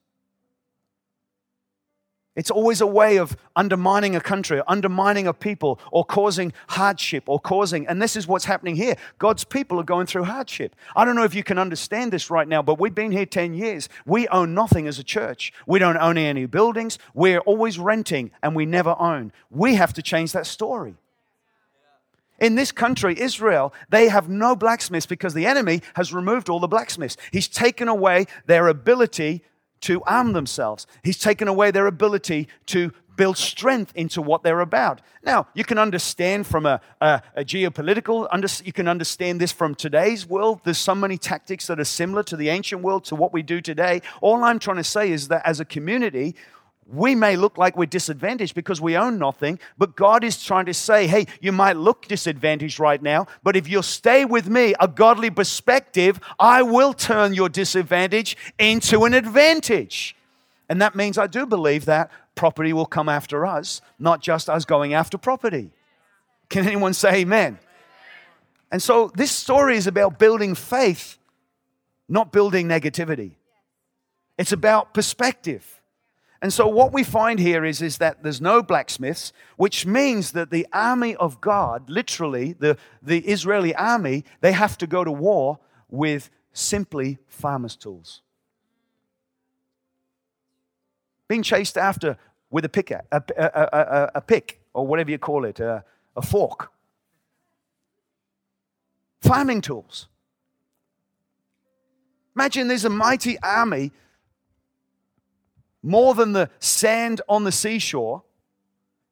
It's 2.38 2.52
always 2.52 2.80
a 2.80 2.86
way 2.86 3.16
of 3.16 3.36
undermining 3.56 4.14
a 4.14 4.20
country, 4.20 4.62
undermining 4.68 5.26
a 5.26 5.34
people, 5.34 5.80
or 5.90 6.04
causing 6.04 6.52
hardship, 6.68 7.24
or 7.26 7.40
causing, 7.40 7.84
and 7.88 8.00
this 8.00 8.14
is 8.14 8.28
what's 8.28 8.44
happening 8.44 8.76
here. 8.76 8.94
God's 9.18 9.42
people 9.42 9.80
are 9.80 9.82
going 9.84 10.06
through 10.06 10.22
hardship. 10.22 10.76
I 10.94 11.04
don't 11.04 11.16
know 11.16 11.24
if 11.24 11.34
you 11.34 11.42
can 11.42 11.58
understand 11.58 12.12
this 12.12 12.30
right 12.30 12.46
now, 12.46 12.62
but 12.62 12.78
we've 12.78 12.94
been 12.94 13.10
here 13.10 13.26
10 13.26 13.54
years. 13.54 13.88
We 14.06 14.28
own 14.28 14.54
nothing 14.54 14.86
as 14.86 15.00
a 15.00 15.02
church. 15.02 15.52
We 15.66 15.80
don't 15.80 15.96
own 15.96 16.16
any 16.16 16.46
buildings. 16.46 17.00
We're 17.12 17.40
always 17.40 17.76
renting, 17.76 18.30
and 18.40 18.54
we 18.54 18.66
never 18.66 18.94
own. 19.00 19.32
We 19.50 19.74
have 19.74 19.92
to 19.94 20.02
change 20.02 20.30
that 20.30 20.46
story. 20.46 20.94
In 22.38 22.54
this 22.54 22.70
country, 22.70 23.20
Israel, 23.20 23.74
they 23.88 24.06
have 24.06 24.28
no 24.28 24.54
blacksmiths 24.54 25.06
because 25.06 25.34
the 25.34 25.46
enemy 25.46 25.82
has 25.94 26.14
removed 26.14 26.48
all 26.48 26.60
the 26.60 26.68
blacksmiths. 26.68 27.16
He's 27.32 27.48
taken 27.48 27.88
away 27.88 28.26
their 28.46 28.68
ability 28.68 29.42
to 29.82 30.02
arm 30.02 30.32
themselves. 30.32 30.86
He's 31.02 31.18
taken 31.18 31.48
away 31.48 31.70
their 31.70 31.86
ability 31.86 32.48
to 32.66 32.92
build 33.18 33.36
strength 33.36 33.92
into 33.96 34.22
what 34.22 34.42
they're 34.44 34.60
about. 34.60 35.02
Now, 35.24 35.48
you 35.52 35.64
can 35.64 35.76
understand 35.76 36.46
from 36.46 36.64
a, 36.64 36.80
a, 37.00 37.20
a 37.34 37.44
geopolitical, 37.44 38.28
under, 38.30 38.48
you 38.64 38.72
can 38.72 38.88
understand 38.88 39.40
this 39.40 39.50
from 39.52 39.74
today's 39.74 40.24
world. 40.24 40.60
There's 40.64 40.78
so 40.78 40.94
many 40.94 41.18
tactics 41.18 41.66
that 41.66 41.80
are 41.80 41.84
similar 41.84 42.22
to 42.22 42.36
the 42.36 42.48
ancient 42.48 42.80
world, 42.80 43.04
to 43.06 43.16
what 43.16 43.32
we 43.32 43.42
do 43.42 43.60
today. 43.60 44.02
All 44.22 44.44
I'm 44.44 44.60
trying 44.60 44.76
to 44.76 44.84
say 44.84 45.10
is 45.10 45.28
that 45.28 45.44
as 45.44 45.58
a 45.58 45.64
community, 45.64 46.36
we 46.90 47.14
may 47.14 47.36
look 47.36 47.58
like 47.58 47.76
we're 47.76 47.86
disadvantaged 47.86 48.54
because 48.54 48.80
we 48.80 48.96
own 48.96 49.18
nothing, 49.18 49.58
but 49.76 49.94
God 49.94 50.24
is 50.24 50.42
trying 50.42 50.66
to 50.66 50.74
say, 50.74 51.06
hey, 51.06 51.26
you 51.40 51.52
might 51.52 51.76
look 51.76 52.06
disadvantaged 52.06 52.80
right 52.80 53.02
now, 53.02 53.26
but 53.42 53.56
if 53.56 53.68
you'll 53.68 53.82
stay 53.82 54.24
with 54.24 54.48
me, 54.48 54.74
a 54.80 54.88
godly 54.88 55.30
perspective, 55.30 56.18
I 56.38 56.62
will 56.62 56.94
turn 56.94 57.34
your 57.34 57.50
disadvantage 57.50 58.36
into 58.58 59.04
an 59.04 59.12
advantage. 59.12 60.16
And 60.68 60.80
that 60.80 60.94
means 60.94 61.18
I 61.18 61.26
do 61.26 61.46
believe 61.46 61.84
that 61.84 62.10
property 62.34 62.72
will 62.72 62.86
come 62.86 63.08
after 63.08 63.44
us, 63.44 63.80
not 63.98 64.22
just 64.22 64.48
us 64.48 64.64
going 64.64 64.94
after 64.94 65.18
property. 65.18 65.70
Can 66.48 66.66
anyone 66.66 66.94
say 66.94 67.16
amen? 67.20 67.58
And 68.70 68.82
so 68.82 69.10
this 69.14 69.30
story 69.30 69.76
is 69.76 69.86
about 69.86 70.18
building 70.18 70.54
faith, 70.54 71.18
not 72.08 72.32
building 72.32 72.66
negativity. 72.66 73.32
It's 74.38 74.52
about 74.52 74.94
perspective. 74.94 75.77
And 76.40 76.52
so 76.52 76.68
what 76.68 76.92
we 76.92 77.02
find 77.02 77.40
here 77.40 77.64
is, 77.64 77.82
is 77.82 77.98
that 77.98 78.22
there's 78.22 78.40
no 78.40 78.62
blacksmiths, 78.62 79.32
which 79.56 79.84
means 79.84 80.32
that 80.32 80.50
the 80.50 80.66
army 80.72 81.16
of 81.16 81.40
God, 81.40 81.90
literally, 81.90 82.52
the, 82.52 82.76
the 83.02 83.20
Israeli 83.20 83.74
army, 83.74 84.24
they 84.40 84.52
have 84.52 84.78
to 84.78 84.86
go 84.86 85.02
to 85.02 85.10
war 85.10 85.58
with 85.88 86.30
simply 86.52 87.18
farmer's 87.26 87.74
tools. 87.74 88.22
Being 91.26 91.42
chased 91.42 91.76
after 91.76 92.16
with 92.50 92.64
a 92.64 92.68
pick, 92.68 92.90
a, 92.92 93.02
a, 93.10 93.22
a, 93.36 94.10
a 94.16 94.20
pick 94.20 94.60
or 94.72 94.86
whatever 94.86 95.10
you 95.10 95.18
call 95.18 95.44
it, 95.44 95.58
a, 95.58 95.84
a 96.16 96.22
fork. 96.22 96.70
Farming 99.20 99.60
tools. 99.60 100.06
Imagine 102.36 102.68
there's 102.68 102.84
a 102.84 102.90
mighty 102.90 103.36
army 103.40 103.90
more 105.82 106.14
than 106.14 106.32
the 106.32 106.50
sand 106.58 107.20
on 107.28 107.44
the 107.44 107.52
seashore, 107.52 108.22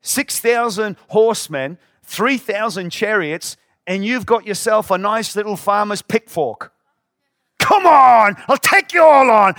6,000 0.03 0.97
horsemen, 1.09 1.79
3,000 2.05 2.91
chariots, 2.91 3.57
and 3.87 4.05
you've 4.05 4.27
got 4.27 4.47
yourself 4.47 4.91
a 4.91 4.99
nice 4.99 5.37
little 5.37 5.57
farmer's 5.57 6.03
pickfork. 6.03 6.73
Come 7.59 7.87
on, 7.87 8.37
I'll 8.49 8.57
take 8.57 8.93
you 8.93 9.03
all 9.03 9.31
on. 9.31 9.55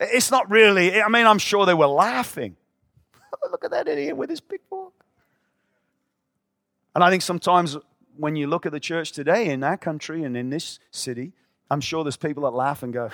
It's 0.00 0.30
not 0.30 0.50
really, 0.50 1.00
I 1.02 1.08
mean, 1.08 1.26
I'm 1.26 1.38
sure 1.38 1.66
they 1.66 1.74
were 1.74 1.86
laughing. 1.86 2.56
look 3.50 3.64
at 3.64 3.70
that 3.70 3.86
idiot 3.86 4.16
with 4.16 4.30
his 4.30 4.40
pickfork. 4.40 4.92
And 6.94 7.04
I 7.04 7.10
think 7.10 7.22
sometimes 7.22 7.76
when 8.16 8.36
you 8.36 8.46
look 8.46 8.66
at 8.66 8.72
the 8.72 8.80
church 8.80 9.12
today 9.12 9.50
in 9.50 9.62
our 9.62 9.76
country 9.76 10.24
and 10.24 10.36
in 10.36 10.50
this 10.50 10.78
city, 10.90 11.32
I'm 11.70 11.80
sure 11.80 12.02
there's 12.02 12.16
people 12.16 12.42
that 12.44 12.50
laugh 12.50 12.82
and 12.82 12.92
go, 12.92 13.10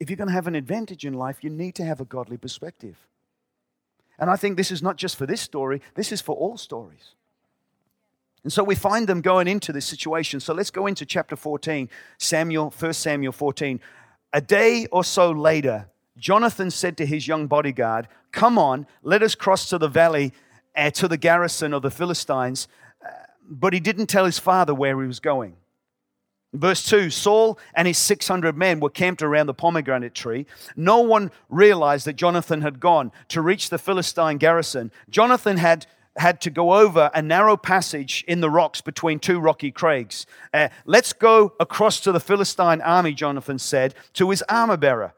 if 0.00 0.08
you're 0.08 0.16
going 0.16 0.28
to 0.28 0.34
have 0.34 0.46
an 0.46 0.54
advantage 0.54 1.04
in 1.04 1.14
life, 1.14 1.44
you 1.44 1.50
need 1.50 1.74
to 1.76 1.84
have 1.84 2.00
a 2.00 2.04
godly 2.04 2.36
perspective. 2.36 2.96
And 4.18 4.28
I 4.28 4.36
think 4.36 4.56
this 4.56 4.70
is 4.70 4.82
not 4.82 4.96
just 4.96 5.16
for 5.16 5.26
this 5.26 5.40
story, 5.40 5.80
this 5.94 6.10
is 6.12 6.20
for 6.20 6.34
all 6.36 6.56
stories. 6.56 7.14
And 8.42 8.52
so 8.52 8.64
we 8.64 8.74
find 8.74 9.06
them 9.06 9.20
going 9.20 9.46
into 9.46 9.72
this 9.72 9.84
situation. 9.84 10.40
So 10.40 10.54
let's 10.54 10.70
go 10.70 10.86
into 10.86 11.04
chapter 11.04 11.36
14, 11.36 11.90
Samuel, 12.18 12.72
1 12.76 12.92
Samuel 12.94 13.32
14. 13.32 13.80
A 14.32 14.40
day 14.40 14.86
or 14.86 15.04
so 15.04 15.30
later, 15.30 15.88
Jonathan 16.16 16.70
said 16.70 16.96
to 16.96 17.06
his 17.06 17.28
young 17.28 17.46
bodyguard, 17.46 18.08
Come 18.32 18.58
on, 18.58 18.86
let 19.02 19.22
us 19.22 19.34
cross 19.34 19.68
to 19.68 19.78
the 19.78 19.88
valley 19.88 20.32
uh, 20.74 20.90
to 20.90 21.08
the 21.08 21.16
garrison 21.16 21.74
of 21.74 21.82
the 21.82 21.90
Philistines 21.90 22.68
but 23.50 23.72
he 23.72 23.80
didn't 23.80 24.06
tell 24.06 24.24
his 24.24 24.38
father 24.38 24.72
where 24.72 25.00
he 25.00 25.06
was 25.06 25.20
going. 25.20 25.56
Verse 26.52 26.84
2 26.84 27.10
Saul 27.10 27.58
and 27.74 27.86
his 27.86 27.98
600 27.98 28.56
men 28.56 28.80
were 28.80 28.90
camped 28.90 29.22
around 29.22 29.46
the 29.46 29.54
pomegranate 29.54 30.14
tree. 30.14 30.46
No 30.76 31.00
one 31.00 31.30
realized 31.48 32.06
that 32.06 32.16
Jonathan 32.16 32.62
had 32.62 32.80
gone 32.80 33.12
to 33.28 33.40
reach 33.40 33.70
the 33.70 33.78
Philistine 33.78 34.38
garrison. 34.38 34.90
Jonathan 35.10 35.58
had 35.58 35.86
had 36.16 36.40
to 36.40 36.50
go 36.50 36.74
over 36.74 37.08
a 37.14 37.22
narrow 37.22 37.56
passage 37.56 38.24
in 38.26 38.40
the 38.40 38.50
rocks 38.50 38.80
between 38.80 39.20
two 39.20 39.38
rocky 39.38 39.70
crags. 39.70 40.26
Uh, 40.52 40.68
Let's 40.84 41.12
go 41.12 41.54
across 41.60 42.00
to 42.00 42.10
the 42.10 42.18
Philistine 42.18 42.80
army, 42.80 43.14
Jonathan 43.14 43.60
said, 43.60 43.94
to 44.14 44.30
his 44.30 44.42
armor 44.48 44.76
bearer. 44.76 45.14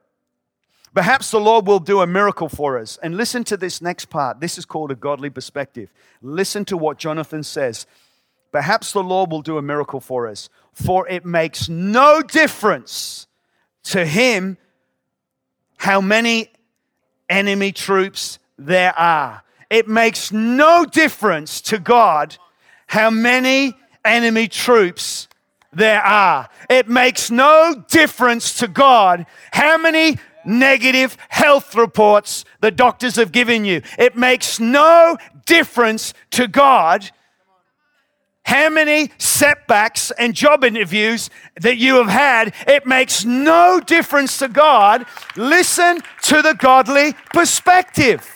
Perhaps 0.95 1.31
the 1.31 1.41
Lord 1.41 1.67
will 1.67 1.79
do 1.79 2.03
a 2.03 2.07
miracle 2.07 2.51
for 2.51 2.79
us. 2.79 2.99
And 3.03 3.17
listen 3.17 3.43
to 3.45 3.57
this 3.57 3.81
next 3.81 4.11
part. 4.11 4.41
This 4.41 4.59
is 4.59 4.67
called 4.67 4.91
a 4.91 4.95
godly 4.95 5.31
perspective. 5.31 5.91
Listen 6.21 6.67
to 6.67 6.77
what 6.77 6.99
Jonathan 6.99 7.43
says. 7.43 7.87
Perhaps 8.52 8.92
the 8.92 9.02
Lord 9.02 9.30
will 9.30 9.42
do 9.42 9.59
a 9.59 9.62
miracle 9.62 10.00
for 10.00 10.28
us, 10.28 10.49
for 10.73 11.09
it 11.09 11.25
makes 11.25 11.68
no 11.68 12.23
difference 12.23 13.26
to 13.85 14.04
him 14.04 14.59
how 15.78 16.00
many 16.00 16.50
enemy 17.28 17.73
troops 17.73 18.38
there 18.59 18.97
are. 18.97 19.42
It 19.71 19.88
makes 19.88 20.30
no 20.30 20.85
difference 20.85 21.62
to 21.62 21.78
God 21.78 22.37
how 22.87 23.11
many 23.11 23.75
enemy 24.04 24.49
troops 24.49 25.28
there 25.73 26.02
are. 26.02 26.49
It 26.68 26.88
makes 26.88 27.30
no 27.30 27.82
difference 27.88 28.59
to 28.59 28.68
God 28.68 29.25
how 29.50 29.78
many 29.78 30.18
negative 30.44 31.16
health 31.30 31.75
reports 31.75 32.44
the 32.61 32.71
doctors 32.71 33.16
have 33.16 33.32
given 33.32 33.64
you. 33.64 33.80
It 33.99 34.14
makes 34.14 34.61
no 34.61 35.16
difference 35.47 36.12
to 36.32 36.49
God 36.49 37.11
how 38.45 38.69
many 38.69 39.11
setbacks 39.19 40.11
and 40.13 40.35
job 40.35 40.65
interviews 40.65 41.31
that 41.61 41.77
you 41.77 41.97
have 41.97 42.09
had. 42.09 42.55
It 42.67 42.87
makes 42.87 43.25
no 43.25 43.81
difference 43.81 44.39
to 44.39 44.49
God. 44.49 45.07
Listen 45.37 46.01
to 46.23 46.43
the 46.43 46.55
godly 46.55 47.15
perspective. 47.33 48.29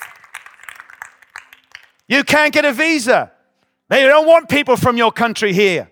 You 2.07 2.23
can't 2.23 2.53
get 2.53 2.65
a 2.65 2.71
visa. 2.71 3.31
They 3.89 4.03
don't 4.03 4.27
want 4.27 4.49
people 4.49 4.77
from 4.77 4.97
your 4.97 5.11
country 5.11 5.53
here. 5.53 5.89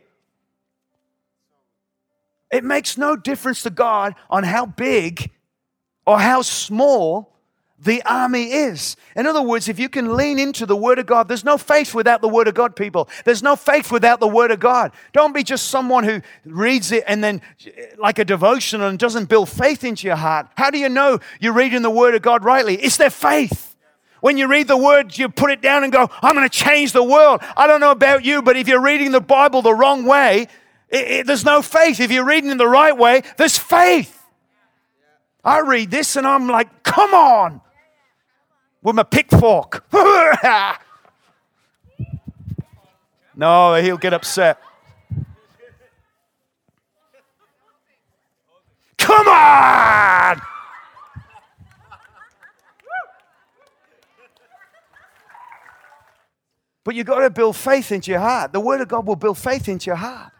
It 2.52 2.64
makes 2.64 2.98
no 2.98 3.16
difference 3.16 3.64
to 3.64 3.70
God 3.70 4.16
on 4.30 4.44
how 4.44 4.66
big 4.66 5.32
or 6.06 6.20
how 6.20 6.42
small 6.42 7.35
the 7.78 8.02
army 8.04 8.54
is. 8.54 8.96
In 9.16 9.28
other 9.28 9.42
words, 9.42 9.68
if 9.68 9.80
you 9.80 9.90
can 9.90 10.16
lean 10.16 10.40
into 10.40 10.66
the 10.66 10.78
Word 10.78 10.98
of 10.98 11.06
God, 11.06 11.28
there's 11.28 11.44
no 11.44 11.58
faith 11.58 11.94
without 11.94 12.22
the 12.22 12.30
Word 12.30 12.48
of 12.48 12.54
God, 12.54 12.76
people. 12.76 13.10
There's 13.26 13.44
no 13.44 13.56
faith 13.56 13.92
without 13.92 14.20
the 14.22 14.28
Word 14.28 14.52
of 14.52 14.60
God. 14.60 14.94
Don't 15.12 15.34
be 15.34 15.44
just 15.44 15.68
someone 15.68 16.06
who 16.06 16.22
reads 16.46 16.92
it 16.92 17.04
and 17.06 17.24
then, 17.24 17.42
like 17.98 18.18
a 18.18 18.26
devotion, 18.26 18.82
and 18.82 18.98
doesn't 18.98 19.26
build 19.26 19.50
faith 19.50 19.84
into 19.84 20.08
your 20.08 20.16
heart. 20.16 20.48
How 20.56 20.70
do 20.70 20.78
you 20.78 20.88
know 20.88 21.20
you're 21.40 21.54
reading 21.54 21.82
the 21.82 21.90
Word 21.90 22.16
of 22.16 22.22
God 22.22 22.46
rightly? 22.46 22.76
It's 22.76 22.98
their 22.98 23.10
faith. 23.10 23.76
When 24.22 24.38
you 24.38 24.48
read 24.48 24.70
the 24.70 24.78
Word, 24.78 25.18
you 25.18 25.28
put 25.28 25.52
it 25.52 25.62
down 25.62 25.84
and 25.84 25.92
go, 25.92 26.10
I'm 26.22 26.34
going 26.34 26.48
to 26.48 26.58
change 26.58 26.94
the 26.94 27.04
world. 27.04 27.42
I 27.58 27.68
don't 27.68 27.82
know 27.82 27.92
about 27.92 28.24
you, 28.24 28.42
but 28.42 28.56
if 28.56 28.70
you're 28.70 28.82
reading 28.82 29.12
the 29.12 29.22
Bible 29.22 29.62
the 29.62 29.74
wrong 29.74 30.06
way, 30.06 30.48
it, 30.90 31.12
it, 31.12 31.28
there's 31.28 31.46
no 31.46 31.62
faith. 31.62 32.00
If 32.00 32.10
you're 32.10 32.26
reading 32.26 32.50
it 32.52 32.58
the 32.58 32.68
right 32.68 32.98
way, 32.98 33.22
there's 33.38 33.58
faith. 33.58 34.14
I 35.44 35.60
read 35.60 35.92
this 35.92 36.16
and 36.16 36.26
I'm 36.26 36.48
like, 36.48 36.82
come 36.82 37.14
on, 37.14 37.62
with 38.86 38.96
my 38.96 39.04
pitchfork. 39.04 39.84
no, 43.36 43.76
he'll 43.82 43.98
get 43.98 44.14
upset. 44.14 44.62
Come 48.98 49.28
on! 49.28 50.40
But 56.84 56.94
you've 56.94 57.08
got 57.08 57.20
to 57.22 57.32
build 57.32 57.56
faith 57.56 57.92
into 57.92 58.12
your 58.12 58.20
heart. 58.20 58.54
The 58.54 58.60
Word 58.60 58.82
of 58.82 58.88
God 58.88 59.08
will 59.08 59.16
build 59.16 59.40
faith 59.40 59.68
into 59.68 59.88
your 59.88 59.96
heart. 59.96 60.32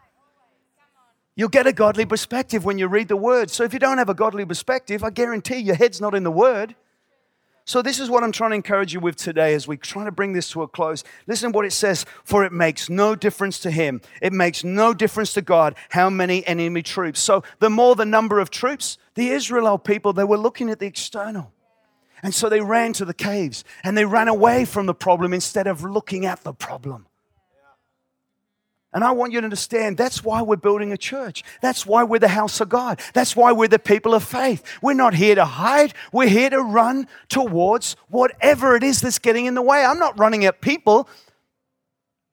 You'll 1.34 1.48
get 1.48 1.66
a 1.66 1.72
godly 1.72 2.06
perspective 2.06 2.64
when 2.64 2.78
you 2.78 2.86
read 2.86 3.08
the 3.08 3.16
word. 3.16 3.50
So 3.50 3.64
if 3.64 3.74
you 3.74 3.78
don't 3.78 3.98
have 3.98 4.08
a 4.08 4.14
godly 4.14 4.46
perspective, 4.46 5.04
I 5.04 5.10
guarantee 5.10 5.58
your 5.58 5.74
head's 5.74 6.00
not 6.00 6.14
in 6.14 6.22
the 6.22 6.30
word. 6.30 6.74
So 7.66 7.82
this 7.82 7.98
is 7.98 8.08
what 8.08 8.22
I'm 8.22 8.30
trying 8.30 8.50
to 8.50 8.54
encourage 8.54 8.94
you 8.94 9.00
with 9.00 9.16
today 9.16 9.52
as 9.52 9.66
we 9.66 9.76
try 9.76 10.04
to 10.04 10.12
bring 10.12 10.32
this 10.32 10.48
to 10.50 10.62
a 10.62 10.68
close. 10.68 11.02
Listen 11.26 11.50
to 11.50 11.56
what 11.56 11.66
it 11.66 11.72
says, 11.72 12.06
for 12.22 12.44
it 12.44 12.52
makes 12.52 12.88
no 12.88 13.16
difference 13.16 13.58
to 13.60 13.72
him. 13.72 14.00
It 14.22 14.32
makes 14.32 14.62
no 14.62 14.94
difference 14.94 15.32
to 15.32 15.42
God 15.42 15.74
how 15.88 16.08
many 16.08 16.46
enemy 16.46 16.82
troops. 16.82 17.18
So 17.18 17.42
the 17.58 17.68
more 17.68 17.96
the 17.96 18.06
number 18.06 18.38
of 18.38 18.50
troops, 18.50 18.98
the 19.16 19.30
Israel 19.30 19.78
people, 19.78 20.12
they 20.12 20.22
were 20.22 20.38
looking 20.38 20.70
at 20.70 20.78
the 20.78 20.86
external. 20.86 21.52
And 22.22 22.32
so 22.32 22.48
they 22.48 22.60
ran 22.60 22.92
to 22.94 23.04
the 23.04 23.12
caves 23.12 23.64
and 23.82 23.98
they 23.98 24.04
ran 24.04 24.28
away 24.28 24.64
from 24.64 24.86
the 24.86 24.94
problem 24.94 25.34
instead 25.34 25.66
of 25.66 25.82
looking 25.82 26.24
at 26.24 26.44
the 26.44 26.54
problem. 26.54 27.05
And 28.92 29.04
I 29.04 29.12
want 29.12 29.32
you 29.32 29.40
to 29.40 29.44
understand 29.44 29.96
that's 29.96 30.24
why 30.24 30.42
we're 30.42 30.56
building 30.56 30.92
a 30.92 30.96
church. 30.96 31.42
That's 31.60 31.84
why 31.84 32.04
we're 32.04 32.18
the 32.18 32.28
house 32.28 32.60
of 32.60 32.68
God. 32.68 33.00
That's 33.12 33.36
why 33.36 33.52
we're 33.52 33.68
the 33.68 33.78
people 33.78 34.14
of 34.14 34.24
faith. 34.24 34.62
We're 34.80 34.94
not 34.94 35.14
here 35.14 35.34
to 35.34 35.44
hide, 35.44 35.92
we're 36.12 36.28
here 36.28 36.50
to 36.50 36.62
run 36.62 37.06
towards 37.28 37.96
whatever 38.08 38.74
it 38.76 38.82
is 38.82 39.00
that's 39.00 39.18
getting 39.18 39.46
in 39.46 39.54
the 39.54 39.62
way. 39.62 39.84
I'm 39.84 39.98
not 39.98 40.18
running 40.18 40.44
at 40.44 40.60
people, 40.60 41.08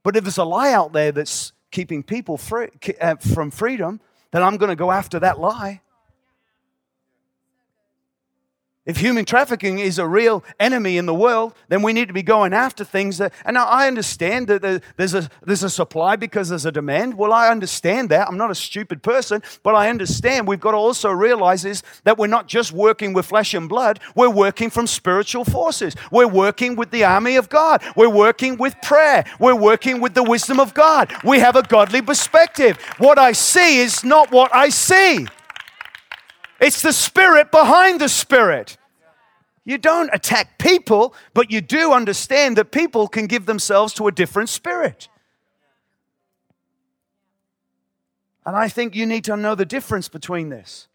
but 0.04 0.16
if 0.16 0.24
there's 0.24 0.38
a 0.38 0.46
lie 0.46 0.72
out 0.72 0.94
there 0.94 1.12
that's 1.12 1.52
keeping 1.72 2.04
people 2.04 2.38
free, 2.38 2.70
uh, 3.02 3.16
from 3.16 3.52
freedom, 3.52 4.00
then 4.32 4.44
I'm 4.44 4.58
going 4.58 4.70
to 4.70 4.76
go 4.76 4.92
after 4.92 5.20
that 5.20 5.40
lie. 5.40 5.82
If 8.86 8.98
human 8.98 9.24
trafficking 9.24 9.80
is 9.80 9.98
a 9.98 10.06
real 10.06 10.44
enemy 10.60 10.98
in 10.98 11.06
the 11.06 11.14
world, 11.14 11.54
then 11.70 11.82
we 11.82 11.94
need 11.94 12.10
to 12.10 12.14
be 12.14 12.22
going 12.22 12.52
after 12.52 12.84
things 12.84 13.18
that. 13.18 13.34
And 13.46 13.54
now 13.54 13.66
I 13.66 13.88
understand 13.88 14.48
that 14.50 14.62
there's 14.98 15.14
a, 15.14 15.30
there's 15.42 15.64
a 15.64 15.70
supply 15.70 16.18
because 16.18 16.50
there's 16.50 16.66
a 16.66 16.72
demand. 16.72 17.18
Well, 17.18 17.32
I 17.32 17.48
understand 17.48 18.10
that. 18.10 18.28
I'm 18.28 18.36
not 18.36 18.52
a 18.52 18.56
stupid 18.56 19.02
person, 19.02 19.42
but 19.64 19.74
I 19.74 19.90
understand 19.90 20.50
we've 20.50 20.60
got 20.60 20.72
to 20.72 20.78
also 20.78 21.10
realize 21.12 21.64
is 21.64 21.82
that 22.04 22.18
we're 22.18 22.28
not 22.28 22.50
just 22.50 22.74
working 22.74 23.14
with 23.14 23.26
flesh 23.26 23.54
and 23.54 23.70
blood, 23.70 24.02
we're 24.16 24.30
working 24.30 24.70
from 24.70 24.86
spiritual 24.86 25.46
forces. 25.46 25.96
We're 26.12 26.28
working 26.28 26.76
with 26.76 26.92
the 26.92 27.06
army 27.06 27.38
of 27.38 27.48
God. 27.48 27.82
We're 27.96 28.10
working 28.10 28.58
with 28.58 28.76
prayer. 28.82 29.24
We're 29.40 29.56
working 29.56 30.02
with 30.02 30.14
the 30.14 30.24
wisdom 30.24 30.60
of 30.60 30.74
God. 30.74 31.14
We 31.24 31.40
have 31.40 31.56
a 31.56 31.64
godly 31.64 32.02
perspective. 32.02 32.78
What 32.98 33.18
I 33.18 33.32
see 33.32 33.80
is 33.80 34.04
not 34.04 34.30
what 34.30 34.54
I 34.54 34.68
see. 34.68 35.26
It's 36.64 36.82
the 36.82 36.94
spirit 36.94 37.52
behind 37.52 38.00
the 38.00 38.08
spirit. 38.08 38.78
You 39.66 39.78
don't 39.78 40.10
attack 40.14 40.58
people, 40.58 41.14
but 41.34 41.52
you 41.52 41.60
do 41.60 41.92
understand 41.92 42.58
that 42.58 42.72
people 42.72 43.10
can 43.10 43.28
give 43.28 43.46
themselves 43.46 43.94
to 43.96 44.08
a 44.08 44.14
different 44.14 44.48
spirit. 44.48 45.10
And 48.46 48.56
I 48.56 48.70
think 48.70 48.96
you 48.96 49.06
need 49.06 49.26
to 49.26 49.36
know 49.36 49.56
the 49.56 49.66
difference 49.66 50.08
between 50.08 50.48
this. 50.48 50.88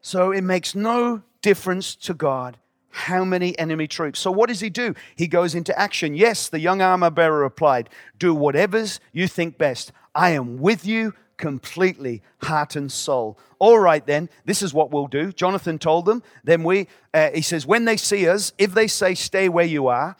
So 0.00 0.32
it 0.32 0.42
makes 0.42 0.74
no 0.74 1.22
difference 1.40 1.94
to 1.94 2.14
God 2.14 2.56
how 2.88 3.24
many 3.24 3.56
enemy 3.56 3.86
troops. 3.86 4.18
So 4.18 4.32
what 4.32 4.48
does 4.48 4.58
he 4.58 4.68
do? 4.68 4.96
He 5.14 5.28
goes 5.28 5.54
into 5.54 5.76
action. 5.78 6.16
Yes, 6.16 6.48
the 6.48 6.58
young 6.58 6.82
armor 6.82 7.10
bearer 7.10 7.38
replied, 7.38 7.88
Do 8.18 8.34
whatever's 8.34 8.98
you 9.12 9.28
think 9.28 9.58
best. 9.58 9.92
I 10.12 10.30
am 10.30 10.58
with 10.58 10.84
you 10.84 11.14
completely, 11.40 12.22
heart 12.42 12.76
and 12.76 12.92
soul. 12.92 13.38
All 13.58 13.78
right, 13.78 14.06
then, 14.06 14.28
this 14.44 14.62
is 14.62 14.72
what 14.72 14.92
we'll 14.92 15.08
do. 15.08 15.32
Jonathan 15.32 15.78
told 15.78 16.04
them. 16.04 16.22
Then 16.44 16.62
we, 16.62 16.86
uh, 17.12 17.30
he 17.30 17.42
says, 17.42 17.66
when 17.66 17.86
they 17.86 17.96
see 17.96 18.28
us, 18.28 18.52
if 18.58 18.74
they 18.74 18.86
say, 18.86 19.14
stay 19.14 19.48
where 19.48 19.64
you 19.64 19.88
are, 19.88 20.16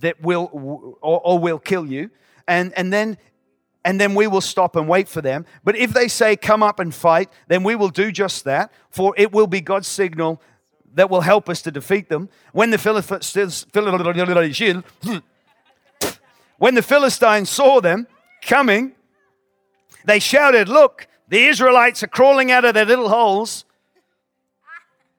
that 0.00 0.22
will 0.22 0.48
or, 1.02 1.20
or 1.20 1.38
we'll 1.38 1.58
kill 1.58 1.86
you. 1.86 2.10
And, 2.48 2.72
and 2.74 2.92
then 2.92 3.18
and 3.84 4.00
then 4.00 4.14
we 4.16 4.26
will 4.26 4.40
stop 4.40 4.74
and 4.74 4.88
wait 4.88 5.08
for 5.08 5.20
them. 5.22 5.46
But 5.62 5.76
if 5.76 5.92
they 5.92 6.08
say, 6.08 6.34
Come 6.34 6.60
up 6.60 6.80
and 6.80 6.92
fight, 6.92 7.30
then 7.46 7.62
we 7.62 7.76
will 7.76 7.88
do 7.88 8.10
just 8.10 8.42
that, 8.44 8.72
for 8.90 9.14
it 9.16 9.30
will 9.30 9.46
be 9.46 9.60
God's 9.60 9.86
signal 9.86 10.42
that 10.94 11.08
will 11.08 11.20
help 11.20 11.48
us 11.48 11.62
to 11.62 11.70
defeat 11.70 12.08
them. 12.08 12.28
When 12.52 12.70
the 12.70 12.78
Philistines, 12.78 13.64
when 16.58 16.74
the 16.74 16.82
Philistines 16.82 17.48
saw 17.48 17.80
them 17.80 18.08
coming, 18.42 18.95
they 20.06 20.18
shouted, 20.18 20.68
Look, 20.68 21.06
the 21.28 21.44
Israelites 21.46 22.02
are 22.02 22.08
crawling 22.08 22.50
out 22.50 22.64
of 22.64 22.74
their 22.74 22.84
little 22.84 23.08
holes. 23.08 23.64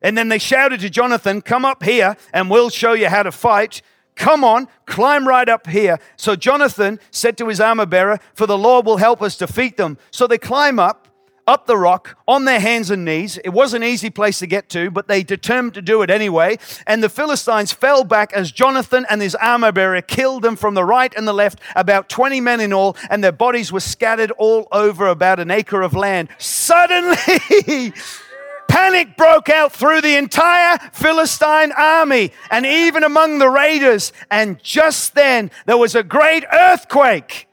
And 0.02 0.17
then 0.17 0.30
they 0.30 0.38
shouted 0.39 0.80
to 0.82 0.89
Jonathan, 0.89 1.41
Come 1.41 1.65
up 1.65 1.84
here 1.84 2.17
and 2.34 2.50
we'll 2.50 2.69
show 2.69 2.93
you 2.93 3.10
how 3.10 3.23
to 3.23 3.32
fight. 3.32 3.82
Come 4.15 4.43
on, 4.43 4.67
climb 4.86 5.28
right 5.28 5.47
up 5.47 5.67
here. 5.67 6.00
So 6.15 6.36
Jonathan 6.36 7.00
said 7.12 7.38
to 7.38 7.47
his 7.47 7.60
armor 7.60 7.86
bearer, 7.86 8.19
For 8.34 8.47
the 8.47 8.58
Lord 8.58 8.86
will 8.86 8.97
help 8.97 9.21
us 9.21 9.38
defeat 9.38 9.78
them. 9.78 9.97
So 10.10 10.26
they 10.26 10.39
climb 10.39 10.80
up 10.80 11.07
up 11.47 11.65
the 11.65 11.77
rock 11.77 12.17
on 12.27 12.45
their 12.45 12.60
hands 12.60 12.91
and 12.91 13.05
knees. 13.05 13.39
It 13.43 13.49
was 13.49 13.73
an 13.73 13.83
easy 13.83 14.10
place 14.10 14.39
to 14.39 14.47
get 14.47 14.69
to, 14.69 14.91
but 14.91 15.07
they 15.07 15.23
determined 15.23 15.73
to 15.75 15.81
do 15.81 16.01
it 16.01 16.10
anyway. 16.10 16.57
And 16.86 17.01
the 17.01 17.10
Philistines 17.10 17.71
fell 17.71 18.03
back 18.03 18.33
as 18.33 18.51
Jonathan 18.51 19.05
and 19.10 19.21
his 19.21 19.33
armor 19.36 19.71
bearer 19.71 20.01
killed 20.01 20.43
them 20.43 20.57
from 20.57 20.73
the 20.73 20.83
right 20.83 21.13
and 21.15 21.27
the 21.27 21.33
left, 21.33 21.60
about 21.75 22.10
20 22.10 22.41
men 22.41 22.60
in 22.60 22.73
all, 22.73 22.97
and 23.10 23.23
their 23.23 23.31
bodies 23.31 23.71
were 23.71 23.79
scattered 23.79 24.31
all 24.31 24.67
over 24.71 25.07
about 25.07 25.39
an 25.39 25.49
acre 25.49 25.81
of 25.81 25.93
land. 25.93 26.27
Suddenly, 26.38 27.93
panic 28.67 29.15
broke 29.15 29.49
out 29.49 29.71
through 29.71 30.01
the 30.01 30.17
entire 30.17 30.77
Philistine 30.91 31.71
army 31.71 32.31
and 32.51 32.65
even 32.65 33.03
among 33.03 33.39
the 33.39 33.49
raiders. 33.49 34.12
And 34.29 34.62
just 34.62 35.15
then, 35.15 35.49
there 35.65 35.77
was 35.77 35.95
a 35.95 36.03
great 36.03 36.43
earthquake, 36.51 37.47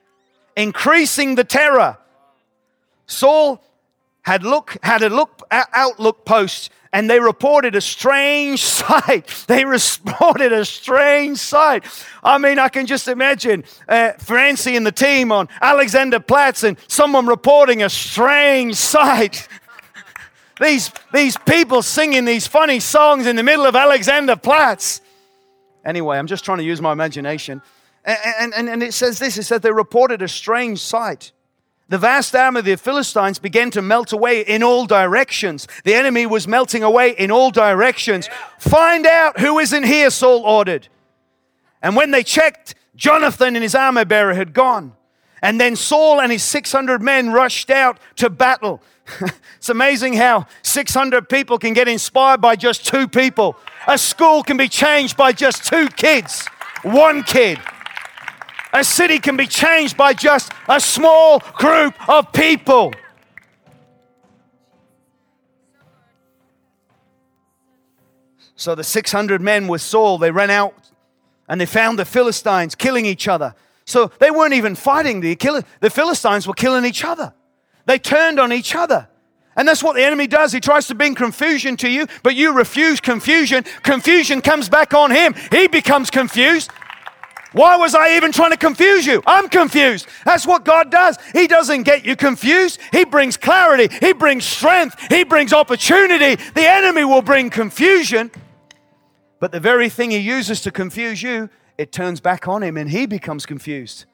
increasing 0.56 1.36
the 1.36 1.44
terror. 1.44 1.98
Saul 3.06 3.62
had 4.24 4.42
look 4.42 4.76
had 4.82 5.02
a 5.02 5.08
look 5.08 5.42
outlook 5.50 6.24
post 6.24 6.70
and 6.94 7.10
they 7.10 7.18
reported 7.18 7.74
a 7.74 7.80
strange 7.80 8.62
sight. 8.64 9.44
They 9.48 9.64
reported 9.64 10.52
a 10.52 10.64
strange 10.64 11.38
sight. 11.38 11.84
I 12.22 12.38
mean, 12.38 12.58
I 12.58 12.68
can 12.68 12.86
just 12.86 13.08
imagine 13.08 13.64
uh, 13.88 14.12
Francie 14.12 14.76
and 14.76 14.86
the 14.86 14.92
team 14.92 15.32
on 15.32 15.48
Alexander 15.60 16.20
Alexanderplatz 16.20 16.64
and 16.64 16.78
someone 16.86 17.26
reporting 17.26 17.82
a 17.82 17.90
strange 17.90 18.74
sight. 18.94 19.48
these, 20.60 20.92
these 21.12 21.36
people 21.38 21.82
singing 21.82 22.24
these 22.24 22.46
funny 22.46 22.78
songs 22.80 23.26
in 23.26 23.34
the 23.36 23.42
middle 23.42 23.66
of 23.66 23.74
Alexander 23.74 24.36
Alexanderplatz. 24.36 25.00
Anyway, 25.84 26.16
I'm 26.16 26.28
just 26.28 26.44
trying 26.44 26.58
to 26.58 26.64
use 26.64 26.80
my 26.80 26.92
imagination. 26.92 27.60
And, 28.04 28.54
and, 28.54 28.68
and 28.68 28.82
it 28.82 28.94
says 28.94 29.18
this 29.18 29.36
it 29.36 29.42
says 29.44 29.60
they 29.62 29.72
reported 29.72 30.22
a 30.22 30.28
strange 30.28 30.80
sight. 30.80 31.32
The 31.88 31.98
vast 31.98 32.34
army 32.34 32.60
of 32.60 32.64
the 32.64 32.76
Philistines 32.76 33.38
began 33.38 33.70
to 33.72 33.82
melt 33.82 34.12
away 34.12 34.40
in 34.40 34.62
all 34.62 34.86
directions. 34.86 35.68
The 35.84 35.94
enemy 35.94 36.24
was 36.24 36.48
melting 36.48 36.82
away 36.82 37.10
in 37.10 37.30
all 37.30 37.50
directions. 37.50 38.28
Find 38.58 39.06
out 39.06 39.38
who 39.38 39.58
isn't 39.58 39.84
here, 39.84 40.10
Saul 40.10 40.42
ordered. 40.44 40.88
And 41.82 41.94
when 41.94 42.10
they 42.10 42.22
checked, 42.22 42.74
Jonathan 42.96 43.54
and 43.54 43.62
his 43.62 43.74
armor 43.74 44.06
bearer 44.06 44.34
had 44.34 44.54
gone. 44.54 44.94
And 45.42 45.60
then 45.60 45.76
Saul 45.76 46.22
and 46.22 46.32
his 46.32 46.42
600 46.42 47.02
men 47.02 47.30
rushed 47.30 47.68
out 47.68 47.98
to 48.16 48.30
battle. 48.30 48.80
it's 49.58 49.68
amazing 49.68 50.14
how 50.14 50.46
600 50.62 51.28
people 51.28 51.58
can 51.58 51.74
get 51.74 51.86
inspired 51.86 52.40
by 52.40 52.56
just 52.56 52.86
two 52.86 53.06
people. 53.06 53.56
A 53.86 53.98
school 53.98 54.42
can 54.42 54.56
be 54.56 54.68
changed 54.68 55.18
by 55.18 55.32
just 55.32 55.64
two 55.64 55.88
kids, 55.88 56.46
one 56.82 57.22
kid. 57.22 57.58
A 58.74 58.82
city 58.82 59.20
can 59.20 59.36
be 59.36 59.46
changed 59.46 59.96
by 59.96 60.12
just 60.12 60.52
a 60.68 60.80
small 60.80 61.38
group 61.54 61.94
of 62.08 62.32
people. 62.32 62.92
So 68.56 68.74
the 68.74 68.82
600 68.82 69.40
men 69.40 69.68
with 69.68 69.80
Saul, 69.80 70.18
they 70.18 70.32
ran 70.32 70.50
out 70.50 70.74
and 71.48 71.60
they 71.60 71.66
found 71.66 71.98
the 71.98 72.04
Philistines 72.04 72.74
killing 72.74 73.06
each 73.06 73.28
other. 73.28 73.54
So 73.84 74.10
they 74.18 74.32
weren't 74.32 74.54
even 74.54 74.74
fighting 74.74 75.20
the 75.20 75.36
the 75.80 75.90
Philistines 75.90 76.46
were 76.46 76.54
killing 76.54 76.84
each 76.84 77.04
other. 77.04 77.32
They 77.86 77.98
turned 77.98 78.40
on 78.40 78.52
each 78.52 78.74
other. 78.74 79.08
And 79.56 79.68
that's 79.68 79.84
what 79.84 79.94
the 79.94 80.04
enemy 80.04 80.26
does. 80.26 80.52
He 80.52 80.58
tries 80.58 80.88
to 80.88 80.96
bring 80.96 81.14
confusion 81.14 81.76
to 81.76 81.88
you, 81.88 82.06
but 82.24 82.34
you 82.34 82.52
refuse 82.52 83.00
confusion. 83.00 83.64
Confusion 83.84 84.40
comes 84.40 84.68
back 84.68 84.94
on 84.94 85.12
him. 85.12 85.34
He 85.52 85.68
becomes 85.68 86.10
confused. 86.10 86.70
Why 87.54 87.76
was 87.76 87.94
I 87.94 88.16
even 88.16 88.32
trying 88.32 88.50
to 88.50 88.56
confuse 88.56 89.06
you? 89.06 89.22
I'm 89.26 89.48
confused. 89.48 90.06
That's 90.24 90.46
what 90.46 90.64
God 90.64 90.90
does. 90.90 91.16
He 91.32 91.46
doesn't 91.46 91.84
get 91.84 92.04
you 92.04 92.16
confused. 92.16 92.80
He 92.92 93.04
brings 93.04 93.36
clarity. 93.36 93.88
He 94.00 94.12
brings 94.12 94.44
strength. 94.44 94.96
He 95.08 95.22
brings 95.22 95.52
opportunity. 95.52 96.34
The 96.34 96.68
enemy 96.68 97.04
will 97.04 97.22
bring 97.22 97.50
confusion. 97.50 98.32
But 99.38 99.52
the 99.52 99.60
very 99.60 99.88
thing 99.88 100.10
he 100.10 100.18
uses 100.18 100.60
to 100.62 100.72
confuse 100.72 101.22
you, 101.22 101.48
it 101.78 101.92
turns 101.92 102.20
back 102.20 102.48
on 102.48 102.62
him 102.62 102.76
and 102.76 102.90
he 102.90 103.06
becomes 103.06 103.46
confused. 103.46 104.04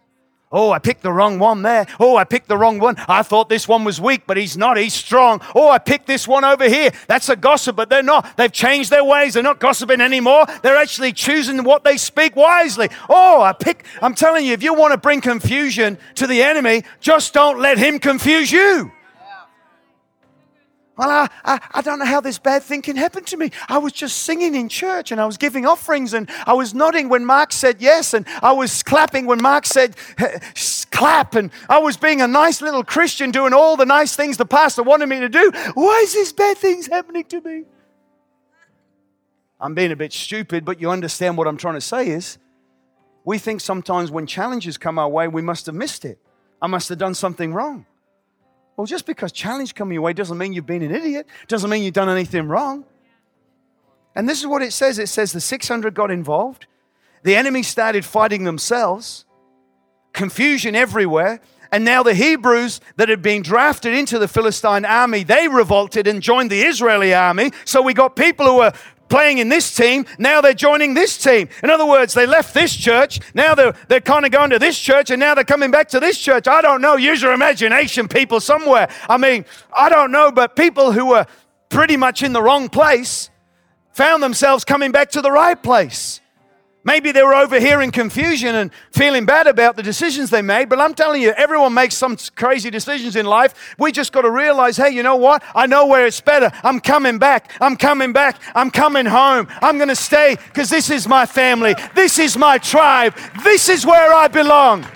Oh, 0.52 0.72
I 0.72 0.80
picked 0.80 1.02
the 1.02 1.12
wrong 1.12 1.38
one 1.38 1.62
there. 1.62 1.86
Oh, 2.00 2.16
I 2.16 2.24
picked 2.24 2.48
the 2.48 2.56
wrong 2.56 2.80
one. 2.80 2.96
I 3.06 3.22
thought 3.22 3.48
this 3.48 3.68
one 3.68 3.84
was 3.84 4.00
weak, 4.00 4.22
but 4.26 4.36
he's 4.36 4.56
not. 4.56 4.76
He's 4.76 4.94
strong. 4.94 5.40
Oh, 5.54 5.68
I 5.70 5.78
picked 5.78 6.08
this 6.08 6.26
one 6.26 6.44
over 6.44 6.68
here. 6.68 6.90
That's 7.06 7.28
a 7.28 7.36
gossip, 7.36 7.76
but 7.76 7.88
they're 7.88 8.02
not. 8.02 8.36
They've 8.36 8.50
changed 8.50 8.90
their 8.90 9.04
ways. 9.04 9.34
They're 9.34 9.44
not 9.44 9.60
gossiping 9.60 10.00
anymore. 10.00 10.46
They're 10.62 10.76
actually 10.76 11.12
choosing 11.12 11.62
what 11.62 11.84
they 11.84 11.96
speak 11.96 12.34
wisely. 12.34 12.88
Oh, 13.08 13.42
I 13.42 13.52
pick. 13.52 13.84
I'm 14.02 14.14
telling 14.14 14.44
you, 14.44 14.52
if 14.52 14.62
you 14.64 14.74
want 14.74 14.92
to 14.92 14.98
bring 14.98 15.20
confusion 15.20 15.98
to 16.16 16.26
the 16.26 16.42
enemy, 16.42 16.82
just 16.98 17.32
don't 17.32 17.60
let 17.60 17.78
him 17.78 18.00
confuse 18.00 18.50
you. 18.50 18.90
Well, 21.00 21.08
I, 21.08 21.30
I, 21.46 21.60
I, 21.72 21.80
don't 21.80 21.98
know 21.98 22.04
how 22.04 22.20
this 22.20 22.38
bad 22.38 22.62
thing 22.62 22.82
can 22.82 22.94
happen 22.94 23.24
to 23.24 23.38
me. 23.38 23.52
I 23.70 23.78
was 23.78 23.94
just 23.94 24.18
singing 24.18 24.54
in 24.54 24.68
church 24.68 25.10
and 25.10 25.18
I 25.18 25.24
was 25.24 25.38
giving 25.38 25.64
offerings 25.64 26.12
and 26.12 26.28
I 26.44 26.52
was 26.52 26.74
nodding 26.74 27.08
when 27.08 27.24
Mark 27.24 27.54
said 27.54 27.80
yes 27.80 28.12
and 28.12 28.26
I 28.42 28.52
was 28.52 28.82
clapping 28.82 29.24
when 29.24 29.40
Mark 29.40 29.64
said 29.64 29.96
clap 30.90 31.36
and 31.36 31.52
I 31.70 31.78
was 31.78 31.96
being 31.96 32.20
a 32.20 32.28
nice 32.28 32.60
little 32.60 32.84
Christian 32.84 33.30
doing 33.30 33.54
all 33.54 33.78
the 33.78 33.86
nice 33.86 34.14
things 34.14 34.36
the 34.36 34.44
pastor 34.44 34.82
wanted 34.82 35.06
me 35.06 35.20
to 35.20 35.30
do. 35.30 35.50
Why 35.72 36.00
is 36.04 36.12
this 36.12 36.34
bad 36.34 36.58
things 36.58 36.86
happening 36.86 37.24
to 37.24 37.40
me? 37.40 37.64
I'm 39.58 39.74
being 39.74 39.92
a 39.92 39.96
bit 39.96 40.12
stupid, 40.12 40.66
but 40.66 40.82
you 40.82 40.90
understand 40.90 41.38
what 41.38 41.48
I'm 41.48 41.56
trying 41.56 41.76
to 41.76 41.80
say 41.80 42.10
is 42.10 42.36
we 43.24 43.38
think 43.38 43.62
sometimes 43.62 44.10
when 44.10 44.26
challenges 44.26 44.76
come 44.76 44.98
our 44.98 45.08
way, 45.08 45.28
we 45.28 45.40
must 45.40 45.64
have 45.64 45.74
missed 45.74 46.04
it. 46.04 46.18
I 46.60 46.66
must 46.66 46.90
have 46.90 46.98
done 46.98 47.14
something 47.14 47.54
wrong. 47.54 47.86
Well, 48.80 48.86
just 48.86 49.04
because 49.04 49.30
challenge 49.30 49.74
come 49.74 49.92
your 49.92 50.00
way 50.00 50.14
doesn't 50.14 50.38
mean 50.38 50.54
you've 50.54 50.64
been 50.64 50.80
an 50.80 50.94
idiot, 50.94 51.26
doesn't 51.48 51.68
mean 51.68 51.82
you've 51.82 51.92
done 51.92 52.08
anything 52.08 52.48
wrong. 52.48 52.86
And 54.16 54.26
this 54.26 54.40
is 54.40 54.46
what 54.46 54.62
it 54.62 54.72
says 54.72 54.98
it 54.98 55.10
says 55.10 55.32
the 55.32 55.40
600 55.42 55.92
got 55.92 56.10
involved, 56.10 56.66
the 57.22 57.36
enemy 57.36 57.62
started 57.62 58.06
fighting 58.06 58.44
themselves, 58.44 59.26
confusion 60.14 60.74
everywhere. 60.74 61.42
And 61.70 61.84
now 61.84 62.02
the 62.02 62.14
Hebrews 62.14 62.80
that 62.96 63.10
had 63.10 63.20
been 63.20 63.42
drafted 63.42 63.92
into 63.92 64.18
the 64.18 64.26
Philistine 64.26 64.86
army, 64.86 65.24
they 65.24 65.46
revolted 65.46 66.06
and 66.06 66.22
joined 66.22 66.50
the 66.50 66.62
Israeli 66.62 67.12
army. 67.12 67.50
So 67.66 67.82
we 67.82 67.92
got 67.92 68.16
people 68.16 68.46
who 68.46 68.56
were 68.56 68.72
playing 69.10 69.38
in 69.38 69.48
this 69.50 69.74
team, 69.74 70.06
now 70.18 70.40
they're 70.40 70.54
joining 70.54 70.94
this 70.94 71.18
team. 71.18 71.48
In 71.62 71.68
other 71.68 71.84
words, 71.84 72.14
they 72.14 72.26
left 72.26 72.54
this 72.54 72.74
church, 72.74 73.20
now 73.34 73.54
they're, 73.54 73.74
they're 73.88 74.00
kind 74.00 74.24
of 74.24 74.30
going 74.30 74.50
to 74.50 74.58
this 74.58 74.78
church, 74.78 75.10
and 75.10 75.20
now 75.20 75.34
they're 75.34 75.44
coming 75.44 75.70
back 75.70 75.88
to 75.90 76.00
this 76.00 76.18
church. 76.18 76.48
I 76.48 76.62
don't 76.62 76.80
know. 76.80 76.96
Use 76.96 77.20
your 77.20 77.32
imagination, 77.32 78.08
people, 78.08 78.40
somewhere. 78.40 78.88
I 79.08 79.18
mean, 79.18 79.44
I 79.76 79.88
don't 79.90 80.12
know, 80.12 80.32
but 80.32 80.56
people 80.56 80.92
who 80.92 81.06
were 81.06 81.26
pretty 81.68 81.96
much 81.96 82.22
in 82.22 82.32
the 82.32 82.42
wrong 82.42 82.68
place 82.68 83.28
found 83.92 84.22
themselves 84.22 84.64
coming 84.64 84.92
back 84.92 85.10
to 85.10 85.20
the 85.20 85.30
right 85.30 85.60
place. 85.60 86.20
Maybe 86.82 87.12
they 87.12 87.22
were 87.22 87.34
overhearing 87.34 87.90
confusion 87.90 88.54
and 88.54 88.70
feeling 88.90 89.26
bad 89.26 89.46
about 89.46 89.76
the 89.76 89.82
decisions 89.82 90.30
they 90.30 90.40
made, 90.40 90.70
but 90.70 90.80
I'm 90.80 90.94
telling 90.94 91.20
you, 91.20 91.32
everyone 91.32 91.74
makes 91.74 91.94
some 91.94 92.16
crazy 92.36 92.70
decisions 92.70 93.16
in 93.16 93.26
life. 93.26 93.74
We 93.78 93.92
just 93.92 94.12
got 94.12 94.22
to 94.22 94.30
realize 94.30 94.78
hey, 94.78 94.90
you 94.90 95.02
know 95.02 95.16
what? 95.16 95.42
I 95.54 95.66
know 95.66 95.86
where 95.86 96.06
it's 96.06 96.22
better. 96.22 96.50
I'm 96.64 96.80
coming 96.80 97.18
back. 97.18 97.52
I'm 97.60 97.76
coming 97.76 98.14
back. 98.14 98.40
I'm 98.54 98.70
coming 98.70 99.04
home. 99.04 99.46
I'm 99.60 99.76
going 99.76 99.88
to 99.88 99.96
stay 99.96 100.36
because 100.46 100.70
this 100.70 100.88
is 100.88 101.06
my 101.06 101.26
family. 101.26 101.74
This 101.94 102.18
is 102.18 102.38
my 102.38 102.56
tribe. 102.56 103.14
This 103.44 103.68
is 103.68 103.84
where 103.84 104.14
I 104.14 104.28
belong. 104.28 104.86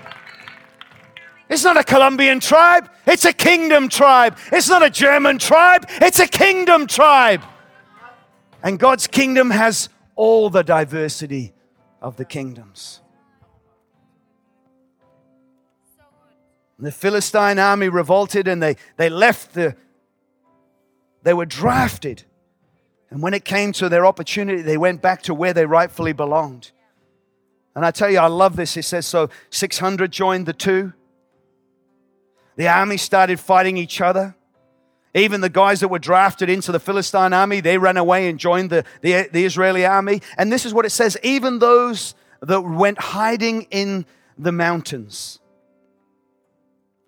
It's 1.50 1.64
not 1.64 1.76
a 1.76 1.84
Colombian 1.84 2.40
tribe, 2.40 2.88
it's 3.06 3.26
a 3.26 3.32
kingdom 3.32 3.90
tribe. 3.90 4.38
It's 4.50 4.68
not 4.68 4.82
a 4.82 4.88
German 4.88 5.38
tribe, 5.38 5.86
it's 6.00 6.18
a 6.18 6.26
kingdom 6.26 6.86
tribe. 6.86 7.42
And 8.62 8.78
God's 8.78 9.06
kingdom 9.06 9.50
has 9.50 9.90
all 10.16 10.48
the 10.48 10.62
diversity 10.62 11.53
of 12.04 12.16
the 12.16 12.24
kingdoms. 12.24 13.00
The 16.78 16.92
Philistine 16.92 17.58
army 17.58 17.88
revolted 17.88 18.46
and 18.46 18.62
they, 18.62 18.76
they 18.98 19.08
left 19.08 19.54
the, 19.54 19.74
they 21.22 21.32
were 21.32 21.46
drafted. 21.46 22.24
And 23.08 23.22
when 23.22 23.32
it 23.32 23.44
came 23.44 23.72
to 23.72 23.88
their 23.88 24.04
opportunity, 24.04 24.60
they 24.60 24.76
went 24.76 25.00
back 25.00 25.22
to 25.22 25.34
where 25.34 25.54
they 25.54 25.64
rightfully 25.64 26.12
belonged. 26.12 26.72
And 27.74 27.86
I 27.86 27.90
tell 27.90 28.10
you, 28.10 28.18
I 28.18 28.26
love 28.26 28.56
this. 28.56 28.76
It 28.76 28.82
says 28.82 29.06
so 29.06 29.30
600 29.48 30.12
joined 30.12 30.44
the 30.44 30.52
two. 30.52 30.92
The 32.56 32.68
army 32.68 32.98
started 32.98 33.40
fighting 33.40 33.78
each 33.78 34.02
other. 34.02 34.36
Even 35.14 35.40
the 35.40 35.48
guys 35.48 35.80
that 35.80 35.88
were 35.88 36.00
drafted 36.00 36.50
into 36.50 36.72
the 36.72 36.80
Philistine 36.80 37.32
army, 37.32 37.60
they 37.60 37.78
ran 37.78 37.96
away 37.96 38.28
and 38.28 38.38
joined 38.38 38.70
the, 38.70 38.84
the, 39.00 39.28
the 39.32 39.44
Israeli 39.44 39.86
army. 39.86 40.20
And 40.36 40.50
this 40.50 40.66
is 40.66 40.74
what 40.74 40.84
it 40.84 40.90
says 40.90 41.16
even 41.22 41.60
those 41.60 42.14
that 42.42 42.60
went 42.62 42.98
hiding 42.98 43.62
in 43.70 44.06
the 44.36 44.52
mountains. 44.52 45.38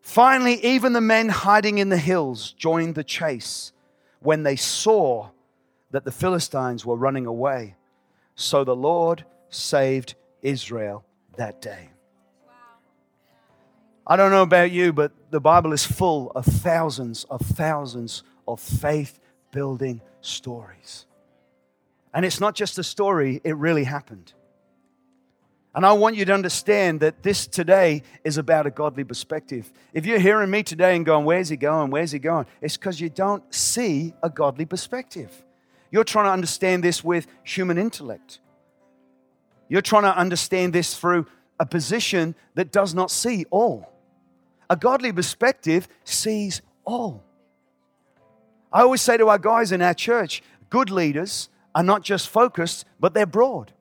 Finally, 0.00 0.64
even 0.64 0.92
the 0.92 1.00
men 1.00 1.28
hiding 1.28 1.78
in 1.78 1.88
the 1.88 1.98
hills 1.98 2.52
joined 2.52 2.94
the 2.94 3.02
chase 3.02 3.72
when 4.20 4.44
they 4.44 4.54
saw 4.54 5.28
that 5.90 6.04
the 6.04 6.12
Philistines 6.12 6.86
were 6.86 6.96
running 6.96 7.26
away. 7.26 7.74
So 8.36 8.62
the 8.62 8.76
Lord 8.76 9.24
saved 9.50 10.14
Israel 10.42 11.04
that 11.36 11.60
day. 11.60 11.90
I 14.06 14.14
don't 14.14 14.30
know 14.30 14.42
about 14.42 14.70
you, 14.70 14.92
but 14.92 15.12
the 15.30 15.40
Bible 15.40 15.72
is 15.72 15.84
full 15.84 16.30
of 16.36 16.44
thousands 16.44 17.24
of 17.24 17.40
thousands 17.40 18.22
of 18.46 18.60
faith 18.60 19.18
building 19.50 20.00
stories. 20.20 21.06
And 22.14 22.24
it's 22.24 22.40
not 22.40 22.54
just 22.54 22.78
a 22.78 22.84
story, 22.84 23.40
it 23.42 23.56
really 23.56 23.82
happened. 23.84 24.32
And 25.74 25.84
I 25.84 25.92
want 25.92 26.16
you 26.16 26.24
to 26.24 26.32
understand 26.32 27.00
that 27.00 27.22
this 27.22 27.46
today 27.46 28.02
is 28.24 28.38
about 28.38 28.66
a 28.66 28.70
godly 28.70 29.04
perspective. 29.04 29.70
If 29.92 30.06
you're 30.06 30.20
hearing 30.20 30.50
me 30.50 30.62
today 30.62 30.96
and 30.96 31.04
going, 31.04 31.24
Where's 31.24 31.48
he 31.48 31.56
going? 31.56 31.90
Where's 31.90 32.12
he 32.12 32.18
going? 32.18 32.46
It's 32.62 32.76
because 32.76 33.00
you 33.00 33.10
don't 33.10 33.42
see 33.52 34.14
a 34.22 34.30
godly 34.30 34.64
perspective. 34.66 35.44
You're 35.90 36.04
trying 36.04 36.26
to 36.26 36.30
understand 36.30 36.84
this 36.84 37.02
with 37.02 37.26
human 37.42 37.76
intellect. 37.76 38.38
You're 39.68 39.82
trying 39.82 40.04
to 40.04 40.16
understand 40.16 40.72
this 40.72 40.96
through 40.96 41.26
a 41.58 41.66
position 41.66 42.34
that 42.54 42.70
does 42.70 42.94
not 42.94 43.10
see 43.10 43.44
all. 43.50 43.92
A 44.68 44.76
godly 44.76 45.12
perspective 45.12 45.88
sees 46.04 46.62
all. 46.84 47.22
I 48.72 48.80
always 48.82 49.00
say 49.00 49.16
to 49.16 49.28
our 49.28 49.38
guys 49.38 49.72
in 49.72 49.80
our 49.80 49.94
church, 49.94 50.42
good 50.70 50.90
leaders 50.90 51.48
are 51.74 51.82
not 51.82 52.02
just 52.02 52.28
focused, 52.28 52.84
but 52.98 53.14
they're 53.14 53.26
broad. 53.26 53.72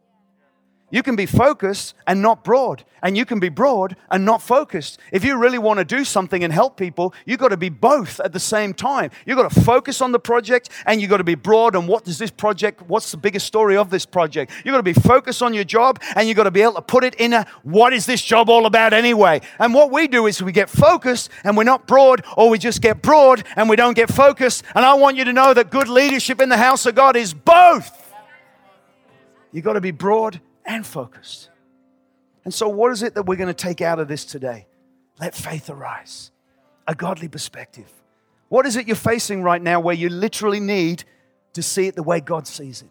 You 0.92 1.02
can 1.02 1.16
be 1.16 1.26
focused 1.26 1.96
and 2.06 2.22
not 2.22 2.44
broad, 2.44 2.84
and 3.02 3.18
you 3.18 3.26
can 3.26 3.40
be 3.40 3.50
broad 3.50 3.96
and 4.12 4.24
not 4.24 4.40
focused. 4.40 5.00
If 5.12 5.26
you 5.26 5.36
really 5.36 5.58
want 5.58 5.80
to 5.80 5.86
do 5.86 6.06
something 6.06 6.44
and 6.44 6.54
help 6.54 6.78
people, 6.78 7.14
you've 7.26 7.40
got 7.40 7.50
to 7.50 7.58
be 7.58 7.70
both 7.70 8.20
at 8.20 8.34
the 8.34 8.40
same 8.40 8.72
time. 8.72 9.10
You've 9.26 9.38
got 9.38 9.52
to 9.52 9.62
focus 9.62 10.00
on 10.00 10.12
the 10.12 10.20
project 10.20 10.70
and 10.86 11.02
you've 11.02 11.10
got 11.10 11.18
to 11.18 11.24
be 11.24 11.34
broad 11.34 11.76
on 11.76 11.88
what 11.88 12.06
does 12.06 12.20
this 12.20 12.30
project, 12.30 12.84
what's 12.84 13.10
the 13.10 13.18
biggest 13.18 13.48
story 13.48 13.78
of 13.78 13.90
this 13.90 14.06
project. 14.06 14.52
You've 14.64 14.74
got 14.74 14.78
to 14.78 14.84
be 14.84 14.94
focused 14.94 15.42
on 15.42 15.56
your 15.56 15.64
job 15.64 16.02
and 16.16 16.28
you've 16.28 16.38
got 16.38 16.44
to 16.44 16.52
be 16.52 16.62
able 16.62 16.74
to 16.74 16.82
put 16.84 17.04
it 17.04 17.16
in 17.16 17.34
a 17.34 17.48
what 17.64 17.92
is 17.92 18.06
this 18.06 18.22
job 18.22 18.48
all 18.48 18.68
about 18.68 18.94
anyway? 18.94 19.42
And 19.60 19.74
what 19.74 19.92
we 19.92 20.08
do 20.08 20.28
is 20.28 20.42
we 20.42 20.52
get 20.52 20.70
focused 20.70 21.30
and 21.44 21.58
we're 21.58 21.64
not 21.64 21.88
broad, 21.88 22.24
or 22.38 22.50
we 22.50 22.60
just 22.60 22.82
get 22.82 23.02
broad 23.02 23.44
and 23.56 23.70
we 23.70 23.76
don't 23.76 23.96
get 23.96 24.10
focused. 24.10 24.64
And 24.76 24.86
I 24.86 24.94
want 24.94 25.18
you 25.18 25.26
to 25.26 25.34
know 25.34 25.54
that 25.54 25.72
good 25.72 25.88
leadership 25.88 26.40
in 26.40 26.50
the 26.50 26.58
house 26.58 26.86
of 26.86 26.94
God 26.94 27.16
is 27.16 27.34
both. 27.34 28.04
You've 29.52 29.66
got 29.66 29.74
to 29.74 29.82
be 29.82 29.92
broad 29.92 30.42
and 30.66 30.86
focused. 30.86 31.50
And 32.44 32.54
so, 32.54 32.68
what 32.70 32.92
is 32.92 33.04
it 33.04 33.16
that 33.16 33.26
we're 33.26 33.38
going 33.38 33.48
to 33.48 33.54
take 33.54 33.82
out 33.82 34.00
of 34.00 34.08
this 34.08 34.26
today? 34.26 34.68
Let 35.20 35.34
faith 35.34 35.70
arise, 35.70 36.32
a 36.88 36.96
godly 36.96 37.28
perspective. 37.28 37.92
What 38.50 38.66
is 38.66 38.76
it 38.76 38.88
you're 38.88 38.96
facing 38.96 39.44
right 39.44 39.62
now 39.62 39.80
where 39.80 39.96
you 39.96 40.10
literally 40.10 40.60
need 40.60 41.04
to 41.54 41.64
see 41.64 41.88
it 41.88 41.96
the 41.96 42.04
way 42.04 42.20
God 42.20 42.48
sees 42.48 42.82
it? 42.82 42.90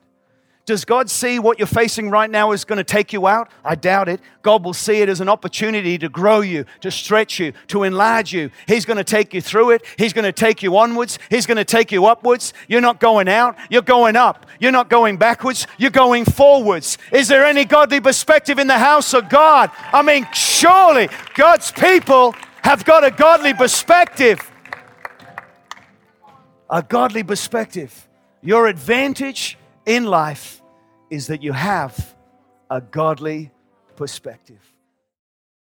Does 0.67 0.87
God 0.87 1.11
see 1.11 1.39
what 1.39 1.59
you're 1.59 1.67
facing 1.67 2.09
right 2.09 2.31
now 2.31 2.53
is 2.53 2.65
going 2.65 2.79
to 2.79 2.85
take 2.85 3.13
you 3.13 3.27
out? 3.27 3.51
I 3.63 3.75
doubt 3.75 4.09
it. 4.09 4.19
God 4.41 4.65
will 4.65 4.73
see 4.73 5.03
it 5.03 5.11
as 5.11 5.21
an 5.21 5.29
opportunity 5.29 5.99
to 5.99 6.09
grow 6.09 6.41
you, 6.41 6.65
to 6.81 6.91
stretch 6.91 7.39
you, 7.39 7.53
to 7.69 7.83
enlarge 7.83 8.33
you. 8.33 8.51
He's 8.67 8.87
going 8.87 8.97
to 8.97 9.05
take 9.05 9.35
you 9.35 9.43
through 9.43 9.73
it. 9.73 9.85
He's 9.99 10.15
going 10.15 10.25
to 10.25 10.33
take 10.33 10.63
you 10.63 10.79
onwards. 10.79 11.19
He's 11.29 11.45
going 11.45 11.59
to 11.59 11.67
take 11.67 11.93
you 11.93 12.07
upwards. 12.07 12.55
You're 12.67 12.81
not 12.81 12.99
going 12.99 13.29
out, 13.29 13.57
you're 13.69 13.83
going 13.83 14.17
up. 14.17 14.47
You're 14.59 14.73
not 14.73 14.89
going 14.89 15.19
backwards, 15.19 15.67
you're 15.77 15.91
going 15.91 16.25
forwards. 16.25 16.97
Is 17.13 17.29
there 17.29 17.45
any 17.45 17.67
godly 17.67 18.01
perspective 18.01 18.59
in 18.59 18.67
the 18.67 18.79
house 18.79 19.13
of 19.13 19.29
God? 19.29 19.71
I 19.93 20.01
mean, 20.01 20.27
surely 20.33 21.11
God's 21.35 21.73
people 21.73 22.35
have 22.63 22.87
got 22.87 23.05
a 23.05 23.11
godly 23.11 23.53
perspective. 23.53 24.51
A 26.71 26.83
godly 26.83 27.23
perspective. 27.23 28.09
Your 28.41 28.67
advantage 28.67 29.59
in 29.87 30.05
life 30.05 30.63
is 31.11 31.27
that 31.29 31.43
you 31.43 31.53
have 31.53 32.15
a 32.71 32.81
godly 32.81 33.51
perspective. 33.97 34.74